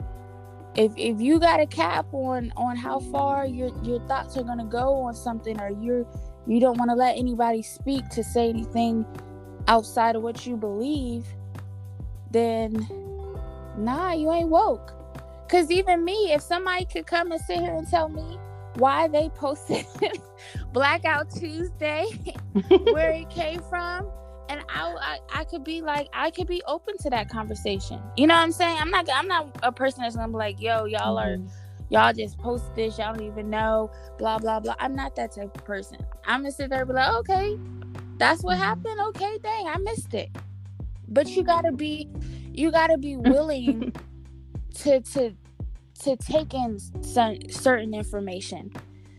If 0.77 0.93
if 0.97 1.21
you 1.21 1.41
got 1.41 1.59
a 1.59 1.67
cap 1.67 2.07
on 2.13 2.53
on 2.57 2.77
how 2.77 3.01
far 3.01 3.45
your 3.45 3.71
your 3.83 3.99
thoughts 4.07 4.37
are 4.37 4.45
gonna 4.45 4.65
go 4.65 4.95
on 4.95 5.15
something, 5.15 5.61
or 5.61 5.71
you're 5.71 6.07
you 6.47 6.61
don't 6.61 6.79
want 6.79 6.91
to 6.91 6.95
let 6.95 7.17
anybody 7.17 7.63
speak 7.63 8.09
to 8.11 8.23
say 8.23 8.49
anything 8.49 9.05
outside 9.67 10.15
of 10.15 10.23
what 10.23 10.47
you 10.47 10.57
believe, 10.57 11.27
then 12.31 12.87
nah, 13.77 14.13
you 14.13 14.31
ain't 14.33 14.49
woke. 14.49 14.93
Cause 15.49 15.73
even 15.73 16.05
me, 16.05 16.33
if 16.33 16.41
somebody 16.41 16.85
could 16.85 17.07
come 17.07 17.33
and 17.33 17.41
sit 17.41 17.59
here 17.59 17.75
and 17.75 17.89
tell 17.89 18.09
me 18.09 18.39
why 18.75 19.09
they 19.09 19.29
posted 19.31 19.87
Blackout 20.73 21.31
Tuesday, 21.31 22.07
where 22.93 23.11
it 23.11 23.29
came 23.31 23.61
from, 23.69 24.09
and 24.49 24.61
I, 24.69 24.95
I, 25.01 25.41
I 25.41 25.45
could 25.45 25.65
be 25.65 25.81
like 25.81 26.09
I 26.13 26.31
could 26.31 26.47
be 26.47 26.63
open 26.67 26.97
to 26.99 27.11
that 27.11 27.29
conversation. 27.29 28.01
You 28.17 28.27
know 28.27 28.35
what 28.35 28.43
I'm 28.43 28.53
saying? 28.53 28.77
I'm 28.81 28.91
not 28.91 29.09
I'm 29.13 29.29
not 29.29 29.57
a 29.63 29.73
person 29.73 30.03
that's 30.03 30.17
gonna 30.17 30.29
be 30.29 30.39
like, 30.39 30.61
yo, 30.61 30.85
y'all 30.85 31.17
mm-hmm. 31.17 31.45
are 31.45 31.51
y'all 31.89 32.13
just 32.13 32.39
post 32.39 32.75
this, 32.75 32.99
y'all 32.99 33.15
don't 33.15 33.27
even 33.27 33.51
know, 33.51 33.91
blah 34.19 34.39
blah 34.39 34.61
blah. 34.61 34.75
I'm 34.79 34.95
not 34.95 35.15
that 35.17 35.35
type 35.35 35.57
of 35.57 35.65
person. 35.65 35.99
I'm 36.25 36.41
gonna 36.41 36.53
sit 36.53 36.71
there 36.71 36.81
and 36.81 36.89
be 36.89 36.95
like, 36.95 37.13
okay, 37.15 37.59
that's 38.19 38.43
what 38.43 38.55
mm-hmm. 38.55 38.63
happened. 38.63 39.01
Okay, 39.09 39.39
dang, 39.43 39.69
I 39.69 39.77
missed 39.79 40.15
it. 40.15 40.31
But 41.09 41.29
you 41.29 41.43
gotta 41.43 41.73
be 41.73 42.09
you 42.53 42.71
gotta 42.71 42.99
be 42.99 43.17
willing 43.17 43.93
to 44.75 45.01
to 45.01 45.35
to 46.03 46.17
take 46.17 46.55
in 46.55 46.79
some 47.03 47.37
certain 47.51 47.95
information 47.95 48.73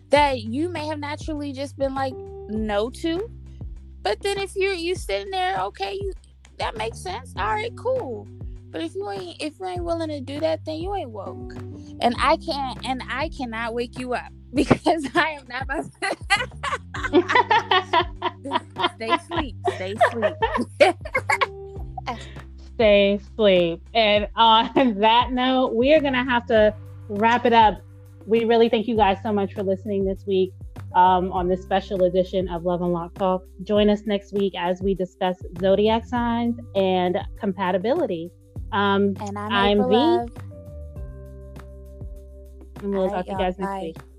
that 0.10 0.42
you 0.42 0.70
may 0.70 0.88
have 0.88 1.00
naturally 1.00 1.54
just 1.54 1.78
been 1.78 1.96
like 1.96 2.14
no 2.50 2.90
to. 2.90 3.30
But 4.04 4.22
then 4.22 4.38
if 4.40 4.56
you're 4.56 4.74
you 4.74 4.96
sitting 4.96 5.32
there 5.32 5.60
okay 5.62 5.94
you 5.94 6.14
that 6.58 6.76
makes 6.78 7.00
sense. 7.00 7.34
All 7.38 7.54
right 7.54 7.76
cool. 7.78 8.28
But 8.72 8.82
if 8.82 8.96
you 8.96 9.10
ain't 9.10 9.42
if 9.42 9.60
you 9.60 9.66
ain't 9.66 9.84
willing 9.84 10.10
to 10.10 10.22
do 10.22 10.40
that 10.40 10.66
then 10.66 10.76
you 10.76 10.96
ain't 10.96 11.12
woke. 11.12 11.54
And 12.02 12.16
i 12.18 12.38
can't 12.38 12.86
and 12.86 13.02
i 13.10 13.30
cannot 13.30 13.74
wake 13.74 14.00
you 14.00 14.14
up 14.14 14.32
because 14.54 15.06
i 15.16 15.38
am 15.40 15.48
not 15.48 15.68
my 15.68 15.82
stay 18.96 19.18
sleep 19.28 19.56
stay 19.76 19.96
sleep 20.12 20.36
stay 22.82 23.14
asleep. 23.14 23.80
And 23.94 24.28
on 24.36 25.00
that 25.00 25.32
note, 25.32 25.76
we 25.76 25.94
are 25.94 26.00
going 26.00 26.14
to 26.14 26.24
have 26.24 26.48
to 26.48 26.74
wrap 27.10 27.46
it 27.46 27.54
up. 27.54 27.80
We 28.26 28.46
really 28.46 28.70
thank 28.70 28.88
you 28.88 28.96
guys 28.96 29.18
so 29.22 29.32
much 29.32 29.54
for 29.54 29.62
listening 29.62 30.04
this 30.04 30.26
week 30.26 30.52
um, 30.96 31.32
on 31.32 31.48
this 31.48 31.62
special 31.62 32.04
edition 32.06 32.50
of 32.50 32.64
Love 32.64 32.82
and 32.82 32.92
Lock 32.92 33.14
Talk. 33.16 33.44
Join 33.64 33.90
us 33.90 34.02
next 34.06 34.34
week 34.34 34.54
as 34.58 34.82
we 34.82 34.96
discuss 34.96 35.38
zodiac 35.60 36.06
signs 36.06 36.60
and 36.76 37.18
compatibility. 37.40 38.32
Um, 38.72 39.16
and 39.20 39.38
I'm, 39.38 39.82
I'm 39.82 39.90
V. 39.90 40.34
And 42.82 42.96
we'll 42.96 43.10
talk 43.10 43.26
to 43.26 43.32
you 43.32 43.38
guys 43.38 43.60
next 43.60 43.82
week. 43.84 44.11